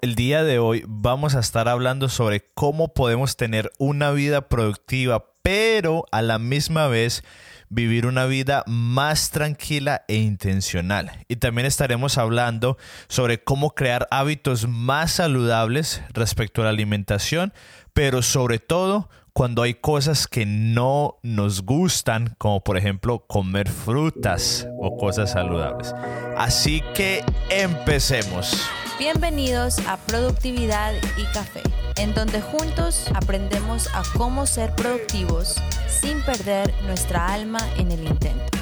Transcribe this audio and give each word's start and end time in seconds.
El 0.00 0.14
día 0.14 0.44
de 0.44 0.60
hoy 0.60 0.84
vamos 0.86 1.34
a 1.34 1.40
estar 1.40 1.68
hablando 1.68 2.08
sobre 2.08 2.48
cómo 2.54 2.94
podemos 2.94 3.36
tener 3.36 3.72
una 3.78 4.12
vida 4.12 4.42
productiva, 4.42 5.32
pero 5.42 6.04
a 6.12 6.22
la 6.22 6.38
misma 6.38 6.86
vez 6.86 7.24
vivir 7.68 8.06
una 8.06 8.26
vida 8.26 8.62
más 8.68 9.30
tranquila 9.30 10.04
e 10.06 10.14
intencional. 10.14 11.10
Y 11.26 11.34
también 11.36 11.66
estaremos 11.66 12.16
hablando 12.16 12.78
sobre 13.08 13.42
cómo 13.42 13.74
crear 13.74 14.06
hábitos 14.12 14.68
más 14.68 15.10
saludables 15.10 16.00
respecto 16.10 16.60
a 16.60 16.66
la 16.66 16.70
alimentación, 16.70 17.52
pero 17.92 18.22
sobre 18.22 18.60
todo 18.60 19.08
cuando 19.32 19.64
hay 19.64 19.74
cosas 19.74 20.28
que 20.28 20.46
no 20.46 21.18
nos 21.24 21.62
gustan, 21.62 22.36
como 22.38 22.62
por 22.62 22.78
ejemplo 22.78 23.26
comer 23.26 23.68
frutas 23.68 24.68
o 24.78 24.96
cosas 24.96 25.32
saludables. 25.32 25.92
Así 26.36 26.84
que 26.94 27.24
empecemos. 27.50 28.70
Bienvenidos 28.98 29.78
a 29.86 29.96
Productividad 29.96 30.92
y 31.16 31.24
Café, 31.32 31.62
en 31.98 32.14
donde 32.14 32.40
juntos 32.40 33.06
aprendemos 33.14 33.86
a 33.94 34.02
cómo 34.16 34.44
ser 34.44 34.74
productivos 34.74 35.54
sin 35.88 36.20
perder 36.22 36.74
nuestra 36.84 37.32
alma 37.32 37.60
en 37.76 37.92
el 37.92 38.04
intento. 38.04 38.58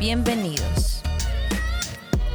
Bienvenidos. 0.00 1.00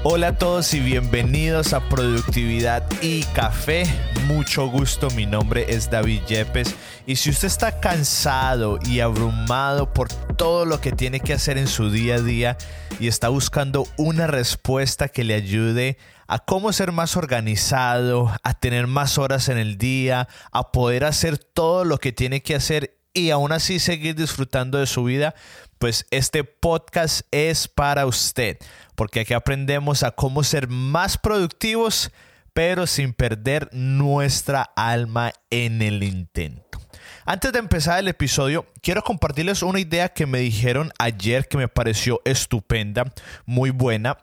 Hola 0.04 0.30
a 0.30 0.38
todos 0.38 0.74
y 0.74 0.80
bienvenidos 0.80 1.74
a 1.74 1.82
Productividad 1.90 2.90
y 3.02 3.24
Café. 3.36 3.84
Mucho 4.26 4.68
gusto, 4.68 5.10
mi 5.12 5.26
nombre 5.26 5.66
es 5.68 5.92
David 5.92 6.22
Yepes 6.30 6.74
y 7.06 7.18
si 7.18 7.30
usted 7.30 7.48
está 7.48 7.82
cansado 7.82 8.80
y 8.86 9.02
abrumado 9.02 9.92
por 9.92 10.08
todo 10.38 10.66
lo 10.66 10.80
que 10.80 10.94
tiene 10.94 11.20
que 11.20 11.34
hacer 11.34 11.58
en 11.58 11.68
su 11.68 11.92
día 11.92 12.16
a 12.16 12.22
día 12.22 12.58
y 13.02 13.10
está 13.10 13.28
buscando 13.28 13.86
una 13.98 14.28
respuesta 14.28 15.10
que 15.10 15.26
le 15.26 15.34
ayude 15.34 15.98
a 16.21 16.21
cómo 16.40 16.72
ser 16.72 16.92
más 16.92 17.18
organizado, 17.18 18.34
a 18.44 18.54
tener 18.54 18.88
más 18.88 19.18
horas 19.18 19.50
en 19.50 19.58
el 19.58 19.78
día, 19.78 20.28
a 20.52 20.72
poder 20.72 21.04
hacer 21.04 21.38
todo 21.38 21.84
lo 21.84 21.98
que 21.98 22.12
tiene 22.12 22.42
que 22.42 22.56
hacer 22.56 22.98
y 23.14 23.32
aún 23.32 23.52
así 23.52 23.80
seguir 23.80 24.16
disfrutando 24.16 24.78
de 24.78 24.86
su 24.86 25.04
vida, 25.04 25.36
pues 25.80 26.06
este 26.12 26.44
podcast 26.44 27.22
es 27.32 27.68
para 27.68 28.06
usted, 28.06 28.58
porque 28.96 29.22
aquí 29.22 29.34
aprendemos 29.34 30.04
a 30.04 30.12
cómo 30.12 30.44
ser 30.44 30.68
más 30.68 31.18
productivos, 31.18 32.12
pero 32.54 32.88
sin 32.88 33.14
perder 33.14 33.70
nuestra 33.74 34.62
alma 34.76 35.34
en 35.50 35.82
el 35.82 36.04
intento. 36.04 36.80
Antes 37.26 37.52
de 37.52 37.60
empezar 37.60 38.00
el 38.00 38.08
episodio, 38.08 38.66
quiero 38.82 39.04
compartirles 39.04 39.64
una 39.64 39.80
idea 39.80 40.10
que 40.10 40.26
me 40.26 40.40
dijeron 40.40 40.92
ayer 40.98 41.48
que 41.48 41.58
me 41.58 41.68
pareció 41.68 42.22
estupenda, 42.26 43.12
muy 43.46 43.70
buena 43.70 44.18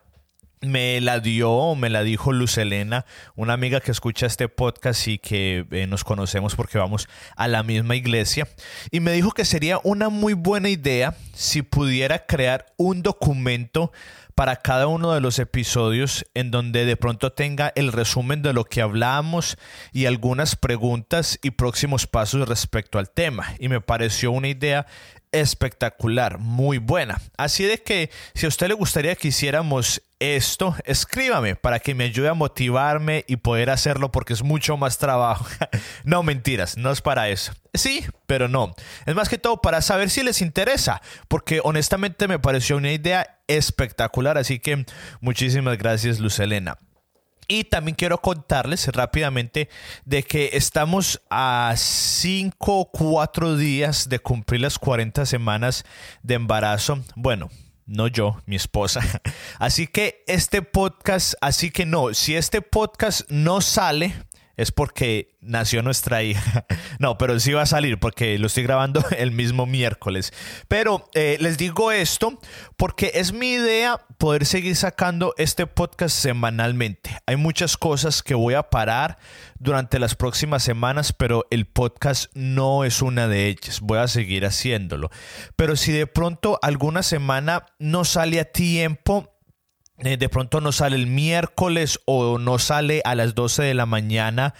me 0.61 1.01
la 1.01 1.21
dio, 1.21 1.75
me 1.75 1.91
la 1.91 2.03
dijo 2.03 2.33
Luz 2.33 2.59
Elena, 2.59 3.07
una 3.37 3.53
amiga 3.53 3.81
que 3.81 3.91
escucha 3.91 4.27
este 4.27 4.49
podcast 4.49 5.07
y 5.09 5.19
que 5.19 5.67
eh, 5.71 5.87
nos 5.87 6.05
conocemos 6.05 6.55
porque 6.55 6.79
vamos 6.79 7.09
a 7.37 7.49
la 7.49 7.63
misma 7.63 7.97
iglesia, 7.97 8.49
y 8.91 9.01
me 9.01 9.13
dijo 9.13 9.33
que 9.33 9.45
sería 9.45 9.81
una 9.85 10.09
muy 10.09 10.35
buena 10.35 10.69
idea 10.69 11.15
si 11.35 11.63
pudiera 11.63 12.27
crear 12.27 12.67
un 12.77 13.03
documento 13.03 13.93
para 14.39 14.55
cada 14.55 14.87
uno 14.87 15.13
de 15.13 15.21
los 15.21 15.41
episodios 15.41 16.25
en 16.35 16.53
donde 16.53 16.85
de 16.85 16.97
pronto 16.97 17.33
tenga 17.33 17.73
el 17.75 17.91
resumen 17.91 18.41
de 18.41 18.53
lo 18.53 18.63
que 18.63 18.81
hablamos 18.81 19.59
y 19.93 20.07
algunas 20.07 20.55
preguntas 20.55 21.41
y 21.43 21.51
próximos 21.51 22.07
pasos 22.07 22.49
respecto 22.49 23.01
al 23.01 23.11
tema. 23.11 23.57
Y 23.59 23.69
me 23.69 23.81
pareció 23.81 24.31
una 24.31 24.47
idea 24.47 24.87
espectacular, 25.33 26.39
muy 26.39 26.79
buena. 26.79 27.21
Así 27.37 27.65
de 27.65 27.83
que 27.83 28.11
si 28.35 28.47
a 28.47 28.49
usted 28.49 28.69
le 28.69 28.75
gustaría 28.75 29.17
que 29.17 29.27
hiciéramos 29.27 30.03
esto, 30.21 30.75
escríbame 30.85 31.57
para 31.57 31.79
que 31.81 31.95
me 31.95 32.05
ayude 32.05 32.29
a 32.29 32.35
motivarme 32.35 33.25
y 33.29 33.37
poder 33.37 33.71
hacerlo 33.71 34.11
porque 34.11 34.33
es 34.33 34.43
mucho 34.43 34.77
más 34.77 34.99
trabajo. 34.99 35.47
no, 36.05 36.23
mentiras, 36.23 36.77
no 36.77 36.91
es 36.91 37.01
para 37.01 37.29
eso. 37.29 37.53
Sí, 37.75 38.05
pero 38.27 38.49
no. 38.49 38.75
Es 39.07 39.15
más 39.15 39.29
que 39.29 39.39
todo 39.39 39.61
para 39.61 39.81
saber 39.81 40.11
si 40.11 40.23
les 40.23 40.43
interesa, 40.43 41.01
porque 41.29 41.61
honestamente 41.63 42.29
me 42.29 42.39
pareció 42.39 42.77
una 42.77 42.93
idea 42.93 43.39
espectacular, 43.47 44.39
así 44.39 44.59
que 44.59 44.85
muchísimas 45.21 45.79
gracias 45.79 46.19
Luz 46.19 46.39
Elena. 46.41 46.79
Y 47.51 47.65
también 47.65 47.95
quiero 47.95 48.21
contarles 48.21 48.89
rápidamente 48.89 49.71
de 50.05 50.23
que 50.23 50.51
estamos 50.53 51.23
a 51.31 51.73
5 51.75 52.79
o 52.79 52.91
4 52.91 53.57
días 53.57 54.11
de 54.11 54.19
cumplir 54.19 54.61
las 54.61 54.79
40 54.79 55.25
semanas 55.25 55.87
de 56.23 56.35
embarazo. 56.35 57.03
Bueno, 57.17 57.49
no 57.89 58.07
yo, 58.07 58.41
mi 58.47 58.55
esposa. 58.55 59.01
Así 59.59 59.87
que 59.87 60.23
este 60.29 60.63
podcast, 60.63 61.35
así 61.41 61.71
que 61.71 61.87
no, 61.87 62.15
si 62.15 62.37
este 62.37 62.61
podcast 62.63 63.23
no 63.31 63.61
sale, 63.61 64.15
es 64.59 64.73
porque 64.73 65.39
nació 65.41 65.83
nuestra 65.83 66.23
hija. 66.23 66.67
No, 67.01 67.17
pero 67.17 67.39
sí 67.39 67.53
va 67.53 67.63
a 67.63 67.67
salir 67.67 68.01
porque 68.01 68.39
lo 68.39 68.49
estoy 68.49 68.65
grabando 68.65 69.05
el 69.17 69.31
mismo 69.31 69.67
miércoles. 69.67 70.33
Pero 70.67 71.09
eh, 71.15 71.37
les 71.39 71.57
digo 71.57 71.93
esto 71.93 72.41
porque 72.77 73.13
es 73.15 73.33
mi 73.33 73.53
idea 73.53 74.01
poder 74.19 74.45
seguir 74.47 74.75
sacando 74.75 75.33
este 75.39 75.69
podcast 75.69 76.17
semanalmente. 76.17 77.17
Hay 77.27 77.37
muchas 77.37 77.77
cosas 77.77 78.25
que 78.25 78.35
voy 78.35 78.55
a 78.55 78.65
parar 78.65 79.19
durante 79.61 80.01
las 80.01 80.17
próximas 80.17 80.65
semanas, 80.65 81.13
pero 81.13 81.47
el 81.51 81.67
podcast 81.67 82.35
no 82.35 82.85
es 82.85 83.01
una 83.01 83.29
de 83.29 83.47
ellas. 83.47 83.81
Voy 83.81 83.99
a 83.99 84.09
seguir 84.09 84.45
haciéndolo. 84.45 85.11
Pero 85.55 85.77
si 85.77 85.93
de 85.93 86.09
pronto 86.09 86.59
alguna 86.63 87.05
semana 87.05 87.67
no 87.79 88.05
sale 88.05 88.41
a 88.41 88.45
tiempo, 88.45 89.38
eh, 90.05 90.17
de 90.17 90.29
pronto 90.29 90.61
no 90.61 90.73
sale 90.73 90.97
el 90.97 91.07
miércoles 91.07 92.01
o 92.05 92.39
no 92.39 92.59
sale 92.59 93.03
a 93.05 93.15
las 93.15 93.35
12 93.35 93.63
de 93.63 93.75
la 93.75 93.87
mañana 93.87 94.55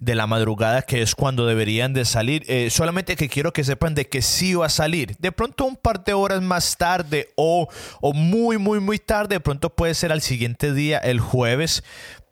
de 0.00 0.14
la 0.14 0.26
madrugada, 0.26 0.82
que 0.82 1.00
es 1.00 1.14
cuando 1.14 1.46
deberían 1.46 1.94
de 1.94 2.04
salir. 2.04 2.44
Eh, 2.48 2.68
solamente 2.70 3.16
que 3.16 3.28
quiero 3.28 3.52
que 3.52 3.64
sepan 3.64 3.94
de 3.94 4.08
que 4.08 4.22
sí 4.22 4.54
va 4.54 4.66
a 4.66 4.70
salir. 4.70 5.16
De 5.18 5.32
pronto 5.32 5.64
un 5.64 5.76
par 5.76 6.04
de 6.04 6.12
horas 6.12 6.42
más 6.42 6.76
tarde 6.76 7.30
o, 7.36 7.68
o 8.00 8.12
muy, 8.12 8.58
muy, 8.58 8.80
muy 8.80 8.98
tarde. 8.98 9.36
De 9.36 9.40
pronto 9.40 9.70
puede 9.70 9.94
ser 9.94 10.12
al 10.12 10.20
siguiente 10.20 10.72
día, 10.72 10.98
el 10.98 11.20
jueves. 11.20 11.82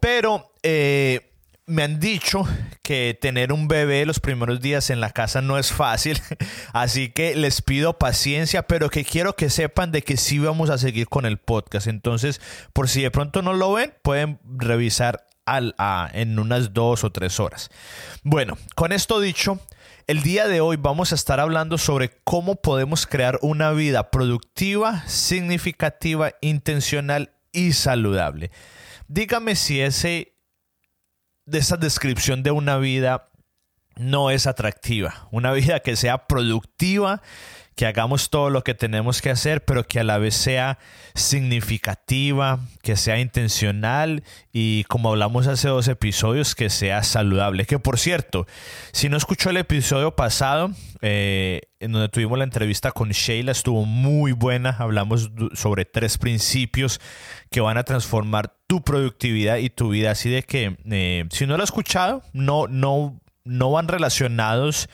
Pero... 0.01 0.51
Eh, 0.63 1.29
me 1.73 1.83
han 1.83 1.99
dicho 1.99 2.47
que 2.83 3.19
tener 3.21 3.53
un 3.53 3.67
bebé 3.67 4.05
los 4.05 4.21
primeros 4.21 4.61
días 4.61 4.91
en 4.91 5.01
la 5.01 5.11
casa 5.11 5.41
no 5.41 5.59
es 5.59 5.73
fácil, 5.73 6.21
así 6.73 7.09
que 7.09 7.35
les 7.35 7.63
pido 7.63 7.99
paciencia, 7.99 8.67
pero 8.67 8.91
que 8.91 9.05
quiero 9.05 9.35
que 9.35 9.51
sepan 9.51 9.91
de 9.91 10.03
que 10.03 10.17
sí 10.17 10.39
vamos 10.39 10.71
a 10.71 10.79
seguir 10.79 11.09
con 11.09 11.25
el 11.25 11.39
podcast. 11.39 11.87
Entonces, 11.87 12.41
por 12.73 12.89
si 12.89 13.03
de 13.03 13.11
pronto 13.11 13.43
no 13.43 13.55
lo 13.55 13.73
ven, 13.73 13.95
pueden 14.03 14.39
revisar 14.45 15.27
al, 15.47 15.75
en 16.13 16.39
unas 16.39 16.75
dos 16.75 17.05
o 17.05 17.11
tres 17.11 17.41
horas. 17.41 17.71
Bueno, 18.23 18.59
con 18.75 18.93
esto 18.93 19.19
dicho, 19.19 19.59
el 20.07 20.23
día 20.23 20.49
de 20.49 20.61
hoy 20.61 20.77
vamos 20.77 21.13
a 21.13 21.15
estar 21.15 21.41
hablando 21.41 21.79
sobre 21.79 22.11
cómo 22.25 22.57
podemos 22.57 23.07
crear 23.07 23.39
una 23.41 23.73
vida 23.73 24.11
productiva, 24.11 25.03
significativa, 25.07 26.35
intencional 26.43 27.33
y 27.51 27.73
saludable. 27.73 28.51
Dígame 29.09 29.57
si 29.57 29.81
ese 29.81 30.32
de 31.53 31.59
esa 31.59 31.77
descripción 31.77 32.43
de 32.43 32.51
una 32.51 32.79
vida 32.79 33.29
no 33.95 34.31
es 34.31 34.47
atractiva. 34.47 35.29
Una 35.31 35.53
vida 35.53 35.81
que 35.81 35.97
sea 35.97 36.27
productiva, 36.27 37.23
que 37.75 37.87
hagamos 37.87 38.31
todo 38.31 38.51
lo 38.51 38.63
que 38.63 38.75
tenemos 38.75 39.23
que 39.23 39.31
hacer, 39.31 39.65
pero 39.65 39.85
que 39.85 40.01
a 40.01 40.05
la 40.05 40.19
vez 40.19 40.35
sea 40.35 40.79
significativa, 41.15 42.61
que 42.83 42.97
sea 42.97 43.19
intencional 43.19 44.23
y 44.53 44.85
como 44.85 45.11
hablamos 45.11 45.47
hace 45.47 45.69
dos 45.69 45.89
episodios, 45.89 46.55
que 46.55 46.71
sea 46.71 47.03
saludable. 47.03 47.65
Que 47.65 47.79
por 47.79 47.99
cierto, 47.99 48.47
si 48.93 49.09
no 49.09 49.17
escuchó 49.17 49.51
el 49.51 49.57
episodio 49.57 50.15
pasado, 50.15 50.71
eh, 51.01 51.63
en 51.81 51.93
donde 51.93 52.09
tuvimos 52.09 52.39
la 52.39 52.45
entrevista 52.45 52.93
con 52.93 53.11
Sheila, 53.11 53.53
estuvo 53.53 53.85
muy 53.85 54.33
buena. 54.33 54.77
Hablamos 54.79 55.31
sobre 55.55 55.85
tres 55.85 56.19
principios 56.19 57.01
que 57.51 57.61
van 57.61 57.79
a 57.79 57.85
transformar 57.85 58.55
tu 58.67 58.83
productividad 58.83 59.57
y 59.57 59.71
tu 59.71 59.89
vida. 59.89 60.13
Así 60.13 60.31
de 60.31 60.43
que 60.43 60.77
eh, 60.91 61.25
si 61.31 61.47
no 61.47 61.57
lo 61.57 61.63
has 61.63 61.71
escuchado, 61.71 62.23
no, 62.33 62.69
no, 62.69 63.21
no 63.45 63.71
van 63.73 63.89
relacionados 63.89 64.89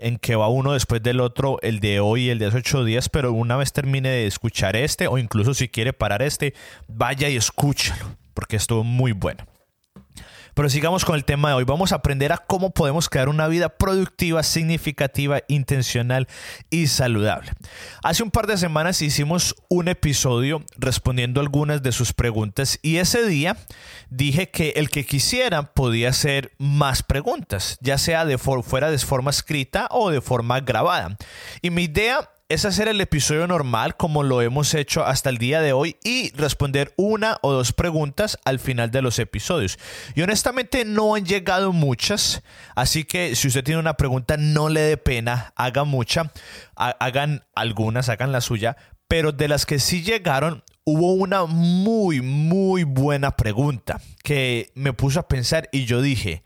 en 0.00 0.18
que 0.18 0.36
va 0.36 0.48
uno 0.48 0.72
después 0.72 1.02
del 1.02 1.20
otro, 1.20 1.58
el 1.62 1.80
de 1.80 2.00
hoy 2.00 2.24
y 2.26 2.30
el 2.30 2.38
de 2.38 2.46
hace 2.46 2.58
ocho 2.58 2.84
días, 2.84 3.08
pero 3.08 3.32
una 3.32 3.56
vez 3.56 3.72
termine 3.72 4.08
de 4.08 4.26
escuchar 4.26 4.76
este, 4.76 5.06
o 5.06 5.18
incluso 5.18 5.54
si 5.54 5.68
quiere 5.68 5.92
parar 5.92 6.22
este, 6.22 6.54
vaya 6.88 7.28
y 7.28 7.36
escúchalo, 7.36 8.16
porque 8.34 8.56
estuvo 8.56 8.84
muy 8.84 9.12
bueno. 9.12 9.44
Pero 10.60 10.68
sigamos 10.68 11.06
con 11.06 11.14
el 11.14 11.24
tema 11.24 11.48
de 11.48 11.54
hoy. 11.54 11.64
Vamos 11.64 11.90
a 11.90 11.94
aprender 11.94 12.34
a 12.34 12.36
cómo 12.36 12.68
podemos 12.68 13.08
crear 13.08 13.30
una 13.30 13.48
vida 13.48 13.70
productiva, 13.70 14.42
significativa, 14.42 15.40
intencional 15.48 16.28
y 16.68 16.88
saludable. 16.88 17.52
Hace 18.02 18.22
un 18.22 18.30
par 18.30 18.46
de 18.46 18.58
semanas 18.58 19.00
hicimos 19.00 19.56
un 19.70 19.88
episodio 19.88 20.62
respondiendo 20.76 21.40
algunas 21.40 21.82
de 21.82 21.92
sus 21.92 22.12
preguntas 22.12 22.78
y 22.82 22.96
ese 22.98 23.26
día 23.26 23.56
dije 24.10 24.50
que 24.50 24.74
el 24.76 24.90
que 24.90 25.06
quisiera 25.06 25.72
podía 25.72 26.10
hacer 26.10 26.52
más 26.58 27.02
preguntas, 27.02 27.78
ya 27.80 27.96
sea 27.96 28.26
de 28.26 28.36
fuera 28.36 28.90
de 28.90 28.98
forma 28.98 29.30
escrita 29.30 29.88
o 29.90 30.10
de 30.10 30.20
forma 30.20 30.60
grabada. 30.60 31.16
Y 31.62 31.70
mi 31.70 31.84
idea 31.84 32.28
es 32.50 32.64
hacer 32.64 32.88
el 32.88 33.00
episodio 33.00 33.46
normal 33.46 33.96
como 33.96 34.24
lo 34.24 34.42
hemos 34.42 34.74
hecho 34.74 35.04
hasta 35.06 35.30
el 35.30 35.38
día 35.38 35.60
de 35.60 35.72
hoy 35.72 35.96
y 36.02 36.32
responder 36.32 36.92
una 36.96 37.38
o 37.42 37.52
dos 37.52 37.72
preguntas 37.72 38.40
al 38.44 38.58
final 38.58 38.90
de 38.90 39.02
los 39.02 39.20
episodios. 39.20 39.78
Y 40.16 40.22
honestamente 40.22 40.84
no 40.84 41.14
han 41.14 41.24
llegado 41.24 41.72
muchas, 41.72 42.42
así 42.74 43.04
que 43.04 43.36
si 43.36 43.46
usted 43.46 43.62
tiene 43.62 43.78
una 43.78 43.94
pregunta 43.94 44.36
no 44.36 44.68
le 44.68 44.80
dé 44.80 44.96
pena, 44.96 45.52
haga 45.54 45.84
mucha, 45.84 46.32
hagan 46.74 47.44
algunas, 47.54 48.08
hagan 48.08 48.32
la 48.32 48.40
suya, 48.40 48.76
pero 49.06 49.30
de 49.30 49.46
las 49.46 49.64
que 49.64 49.78
sí 49.78 50.02
llegaron 50.02 50.64
hubo 50.82 51.12
una 51.12 51.44
muy, 51.44 52.20
muy 52.20 52.82
buena 52.82 53.36
pregunta 53.36 54.00
que 54.24 54.72
me 54.74 54.92
puso 54.92 55.20
a 55.20 55.28
pensar 55.28 55.68
y 55.70 55.84
yo 55.84 56.02
dije, 56.02 56.42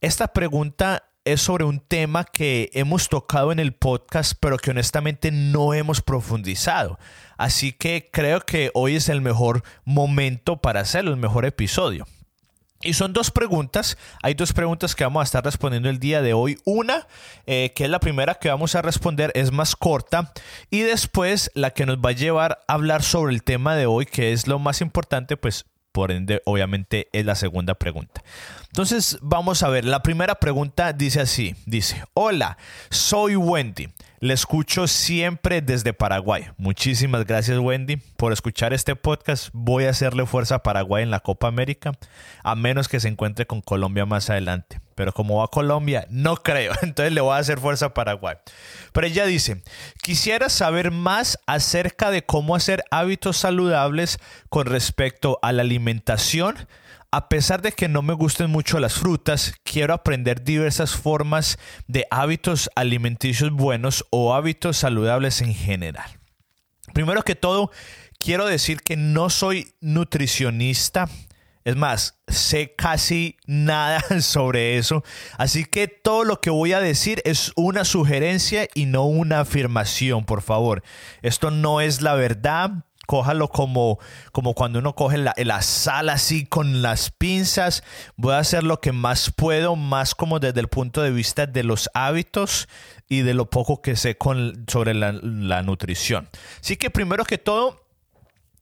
esta 0.00 0.28
pregunta 0.28 1.11
es 1.24 1.40
sobre 1.40 1.64
un 1.64 1.80
tema 1.80 2.24
que 2.24 2.70
hemos 2.72 3.08
tocado 3.08 3.52
en 3.52 3.58
el 3.58 3.72
podcast, 3.72 4.34
pero 4.40 4.58
que 4.58 4.70
honestamente 4.70 5.30
no 5.30 5.74
hemos 5.74 6.00
profundizado. 6.00 6.98
Así 7.36 7.72
que 7.72 8.08
creo 8.12 8.40
que 8.40 8.70
hoy 8.74 8.96
es 8.96 9.08
el 9.08 9.20
mejor 9.20 9.62
momento 9.84 10.56
para 10.56 10.80
hacerlo, 10.80 11.10
el 11.10 11.16
mejor 11.16 11.44
episodio. 11.44 12.06
Y 12.82 12.94
son 12.94 13.12
dos 13.12 13.30
preguntas. 13.30 13.96
Hay 14.22 14.34
dos 14.34 14.52
preguntas 14.52 14.96
que 14.96 15.04
vamos 15.04 15.20
a 15.20 15.24
estar 15.24 15.44
respondiendo 15.44 15.88
el 15.88 16.00
día 16.00 16.20
de 16.20 16.34
hoy. 16.34 16.58
Una, 16.64 17.06
eh, 17.46 17.72
que 17.76 17.84
es 17.84 17.90
la 17.90 18.00
primera 18.00 18.34
que 18.34 18.48
vamos 18.48 18.74
a 18.74 18.82
responder, 18.82 19.30
es 19.34 19.52
más 19.52 19.76
corta. 19.76 20.32
Y 20.68 20.80
después, 20.80 21.50
la 21.54 21.70
que 21.70 21.86
nos 21.86 21.98
va 21.98 22.10
a 22.10 22.14
llevar 22.14 22.58
a 22.66 22.74
hablar 22.74 23.04
sobre 23.04 23.32
el 23.32 23.44
tema 23.44 23.76
de 23.76 23.86
hoy, 23.86 24.06
que 24.06 24.32
es 24.32 24.48
lo 24.48 24.58
más 24.58 24.80
importante, 24.80 25.36
pues 25.36 25.66
por 25.92 26.10
ende, 26.10 26.42
obviamente 26.44 27.08
es 27.12 27.24
la 27.24 27.34
segunda 27.34 27.74
pregunta. 27.74 28.22
Entonces, 28.66 29.18
vamos 29.20 29.62
a 29.62 29.68
ver. 29.68 29.84
La 29.84 30.02
primera 30.02 30.36
pregunta 30.36 30.92
dice 30.92 31.20
así. 31.20 31.54
Dice, 31.66 32.02
hola, 32.14 32.56
soy 32.90 33.36
Wendy. 33.36 33.90
Le 34.22 34.34
escucho 34.34 34.86
siempre 34.86 35.62
desde 35.62 35.94
Paraguay. 35.94 36.44
Muchísimas 36.56 37.26
gracias 37.26 37.58
Wendy 37.58 37.96
por 37.96 38.32
escuchar 38.32 38.72
este 38.72 38.94
podcast. 38.94 39.48
Voy 39.52 39.86
a 39.86 39.90
hacerle 39.90 40.26
fuerza 40.26 40.54
a 40.54 40.62
Paraguay 40.62 41.02
en 41.02 41.10
la 41.10 41.18
Copa 41.18 41.48
América, 41.48 41.98
a 42.44 42.54
menos 42.54 42.86
que 42.86 43.00
se 43.00 43.08
encuentre 43.08 43.46
con 43.48 43.62
Colombia 43.62 44.06
más 44.06 44.30
adelante. 44.30 44.80
Pero 44.94 45.12
como 45.12 45.38
va 45.38 45.48
Colombia, 45.48 46.06
no 46.08 46.36
creo. 46.36 46.72
Entonces 46.82 47.12
le 47.12 47.20
voy 47.20 47.34
a 47.34 47.38
hacer 47.38 47.58
fuerza 47.58 47.86
a 47.86 47.94
Paraguay. 47.94 48.36
Pero 48.92 49.08
ella 49.08 49.26
dice, 49.26 49.60
quisiera 50.00 50.48
saber 50.50 50.92
más 50.92 51.40
acerca 51.48 52.12
de 52.12 52.22
cómo 52.24 52.54
hacer 52.54 52.84
hábitos 52.92 53.38
saludables 53.38 54.20
con 54.48 54.66
respecto 54.66 55.40
a 55.42 55.50
la 55.50 55.62
alimentación 55.62 56.68
a 57.12 57.28
pesar 57.28 57.60
de 57.60 57.72
que 57.72 57.88
no 57.88 58.00
me 58.00 58.14
gusten 58.14 58.50
mucho 58.50 58.80
las 58.80 58.94
frutas, 58.94 59.54
quiero 59.64 59.92
aprender 59.92 60.42
diversas 60.44 60.96
formas 60.96 61.58
de 61.86 62.06
hábitos 62.10 62.70
alimenticios 62.74 63.50
buenos 63.52 64.06
o 64.08 64.34
hábitos 64.34 64.78
saludables 64.78 65.42
en 65.42 65.52
general. 65.52 66.10
Primero 66.94 67.22
que 67.22 67.34
todo, 67.34 67.70
quiero 68.18 68.46
decir 68.46 68.80
que 68.80 68.96
no 68.96 69.28
soy 69.28 69.74
nutricionista. 69.82 71.06
Es 71.64 71.76
más, 71.76 72.18
sé 72.28 72.74
casi 72.74 73.36
nada 73.46 74.02
sobre 74.22 74.78
eso. 74.78 75.04
Así 75.36 75.66
que 75.66 75.88
todo 75.88 76.24
lo 76.24 76.40
que 76.40 76.48
voy 76.48 76.72
a 76.72 76.80
decir 76.80 77.20
es 77.26 77.52
una 77.56 77.84
sugerencia 77.84 78.68
y 78.74 78.86
no 78.86 79.04
una 79.04 79.40
afirmación, 79.40 80.24
por 80.24 80.40
favor. 80.40 80.82
Esto 81.20 81.50
no 81.50 81.82
es 81.82 82.00
la 82.00 82.14
verdad 82.14 82.86
cójalo 83.12 83.48
como, 83.48 83.98
como 84.32 84.54
cuando 84.54 84.78
uno 84.78 84.94
coge 84.94 85.18
la, 85.18 85.60
sal 85.60 86.08
así 86.08 86.46
con 86.46 86.80
las 86.80 87.10
pinzas. 87.10 87.84
Voy 88.16 88.32
a 88.32 88.38
hacer 88.38 88.64
lo 88.64 88.80
que 88.80 88.92
más 88.92 89.30
puedo, 89.36 89.76
más 89.76 90.14
como 90.14 90.40
desde 90.40 90.60
el 90.60 90.68
punto 90.68 91.02
de 91.02 91.10
vista 91.10 91.44
de 91.44 91.62
los 91.62 91.90
hábitos 91.92 92.70
y 93.10 93.20
de 93.20 93.34
lo 93.34 93.50
poco 93.50 93.82
que 93.82 93.96
sé 93.96 94.16
con, 94.16 94.64
sobre 94.66 94.94
la, 94.94 95.12
la 95.12 95.62
nutrición. 95.62 96.26
Así 96.58 96.78
que 96.78 96.88
primero 96.88 97.26
que 97.26 97.36
todo, 97.36 97.81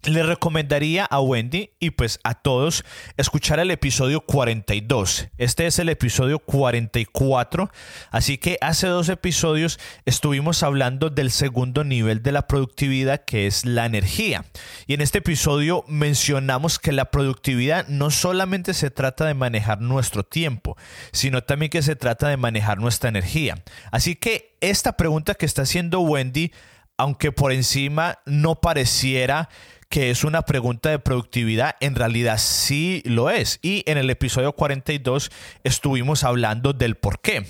le 0.04 0.22
recomendaría 0.22 1.04
a 1.04 1.20
Wendy 1.20 1.70
y 1.78 1.90
pues 1.90 2.20
a 2.24 2.34
todos 2.34 2.84
escuchar 3.16 3.60
el 3.60 3.70
episodio 3.70 4.22
42. 4.22 5.28
Este 5.36 5.66
es 5.66 5.78
el 5.78 5.88
episodio 5.90 6.38
44, 6.38 7.70
así 8.10 8.38
que 8.38 8.56
hace 8.60 8.86
dos 8.86 9.08
episodios 9.08 9.78
estuvimos 10.06 10.62
hablando 10.62 11.10
del 11.10 11.30
segundo 11.30 11.84
nivel 11.84 12.22
de 12.22 12.32
la 12.32 12.46
productividad 12.46 13.24
que 13.24 13.46
es 13.46 13.66
la 13.66 13.84
energía. 13.84 14.46
Y 14.86 14.94
en 14.94 15.02
este 15.02 15.18
episodio 15.18 15.84
mencionamos 15.86 16.78
que 16.78 16.92
la 16.92 17.10
productividad 17.10 17.86
no 17.88 18.10
solamente 18.10 18.72
se 18.72 18.90
trata 18.90 19.26
de 19.26 19.34
manejar 19.34 19.80
nuestro 19.80 20.24
tiempo, 20.24 20.76
sino 21.12 21.42
también 21.42 21.70
que 21.70 21.82
se 21.82 21.96
trata 21.96 22.28
de 22.28 22.36
manejar 22.38 22.78
nuestra 22.78 23.10
energía. 23.10 23.62
Así 23.90 24.16
que 24.16 24.56
esta 24.60 24.96
pregunta 24.96 25.34
que 25.34 25.46
está 25.46 25.62
haciendo 25.62 26.00
Wendy, 26.00 26.52
aunque 26.96 27.32
por 27.32 27.52
encima 27.52 28.18
no 28.26 28.60
pareciera 28.60 29.48
que 29.90 30.10
es 30.10 30.22
una 30.22 30.42
pregunta 30.42 30.88
de 30.88 31.00
productividad, 31.00 31.74
en 31.80 31.96
realidad 31.96 32.38
sí 32.38 33.02
lo 33.04 33.28
es. 33.28 33.58
Y 33.60 33.82
en 33.86 33.98
el 33.98 34.08
episodio 34.08 34.52
42 34.52 35.30
estuvimos 35.64 36.22
hablando 36.22 36.72
del 36.72 36.94
por 36.94 37.20
qué. 37.20 37.44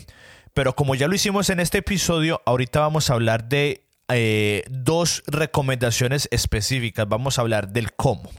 Pero 0.55 0.75
como 0.75 0.95
ya 0.95 1.07
lo 1.07 1.15
hicimos 1.15 1.51
en 1.51 1.61
este 1.61 1.79
episodio, 1.79 2.41
ahorita 2.47 2.81
vamos 2.81 3.11
a 3.11 3.15
hablar 3.15 3.49
de 3.49 3.85
eh, 4.09 4.65
dos 4.71 5.23
recomendaciones 5.27 6.29
específicas. 6.33 7.07
Vamos 7.07 7.39
a 7.39 7.43
hablar 7.43 7.69
del 7.69 7.93
cómo. 7.93 8.31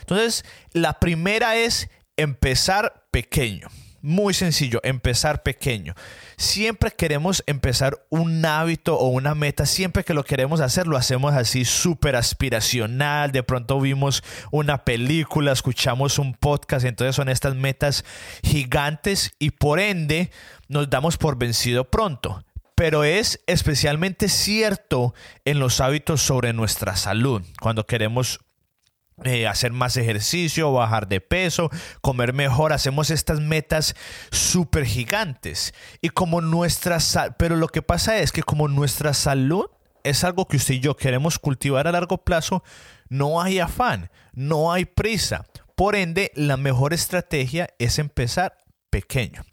Entonces, 0.00 0.44
la 0.72 0.98
primera 0.98 1.56
es 1.56 1.88
empezar 2.16 3.06
pequeño. 3.12 3.68
Muy 4.06 4.34
sencillo, 4.34 4.80
empezar 4.82 5.42
pequeño. 5.42 5.94
Siempre 6.36 6.90
queremos 6.90 7.42
empezar 7.46 8.04
un 8.10 8.44
hábito 8.44 8.98
o 8.98 9.08
una 9.08 9.34
meta, 9.34 9.64
siempre 9.64 10.04
que 10.04 10.12
lo 10.12 10.24
queremos 10.24 10.60
hacer, 10.60 10.86
lo 10.86 10.98
hacemos 10.98 11.32
así 11.32 11.64
súper 11.64 12.14
aspiracional. 12.14 13.32
De 13.32 13.42
pronto 13.42 13.80
vimos 13.80 14.22
una 14.50 14.84
película, 14.84 15.52
escuchamos 15.52 16.18
un 16.18 16.34
podcast, 16.34 16.84
entonces 16.84 17.16
son 17.16 17.30
estas 17.30 17.54
metas 17.54 18.04
gigantes 18.42 19.32
y 19.38 19.52
por 19.52 19.80
ende 19.80 20.30
nos 20.68 20.90
damos 20.90 21.16
por 21.16 21.38
vencido 21.38 21.90
pronto 21.90 22.44
pero 22.74 23.04
es 23.04 23.40
especialmente 23.46 24.28
cierto 24.28 25.14
en 25.44 25.60
los 25.60 25.80
hábitos 25.80 26.20
sobre 26.20 26.52
nuestra 26.52 26.96
salud. 26.96 27.40
Cuando 27.60 27.86
queremos 27.86 28.40
eh, 29.22 29.46
hacer 29.46 29.72
más 29.72 29.96
ejercicio, 29.96 30.72
bajar 30.72 31.06
de 31.06 31.20
peso, 31.20 31.70
comer 32.00 32.32
mejor, 32.32 32.72
hacemos 32.72 33.10
estas 33.10 33.40
metas 33.40 33.94
súper 34.32 34.84
gigantes. 34.84 35.72
Y 36.00 36.08
como 36.08 36.40
nuestra 36.40 36.98
pero 37.38 37.56
lo 37.56 37.68
que 37.68 37.82
pasa 37.82 38.18
es 38.18 38.32
que 38.32 38.42
como 38.42 38.66
nuestra 38.66 39.14
salud 39.14 39.66
es 40.02 40.24
algo 40.24 40.48
que 40.48 40.56
usted 40.56 40.74
y 40.74 40.80
yo 40.80 40.96
queremos 40.96 41.38
cultivar 41.38 41.86
a 41.86 41.92
largo 41.92 42.18
plazo, 42.18 42.64
no 43.08 43.40
hay 43.40 43.60
afán, 43.60 44.10
no 44.32 44.72
hay 44.72 44.84
prisa. 44.84 45.46
Por 45.76 45.96
ende, 45.96 46.30
la 46.34 46.56
mejor 46.56 46.92
estrategia 46.92 47.68
es 47.78 47.98
empezar 47.98 48.58
pequeño. 48.90 49.44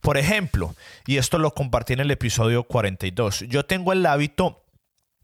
Por 0.00 0.18
ejemplo, 0.18 0.74
y 1.06 1.16
esto 1.16 1.38
lo 1.38 1.54
compartí 1.54 1.94
en 1.94 2.00
el 2.00 2.10
episodio 2.10 2.64
42, 2.64 3.40
yo 3.48 3.64
tengo 3.64 3.92
el 3.92 4.06
hábito 4.06 4.62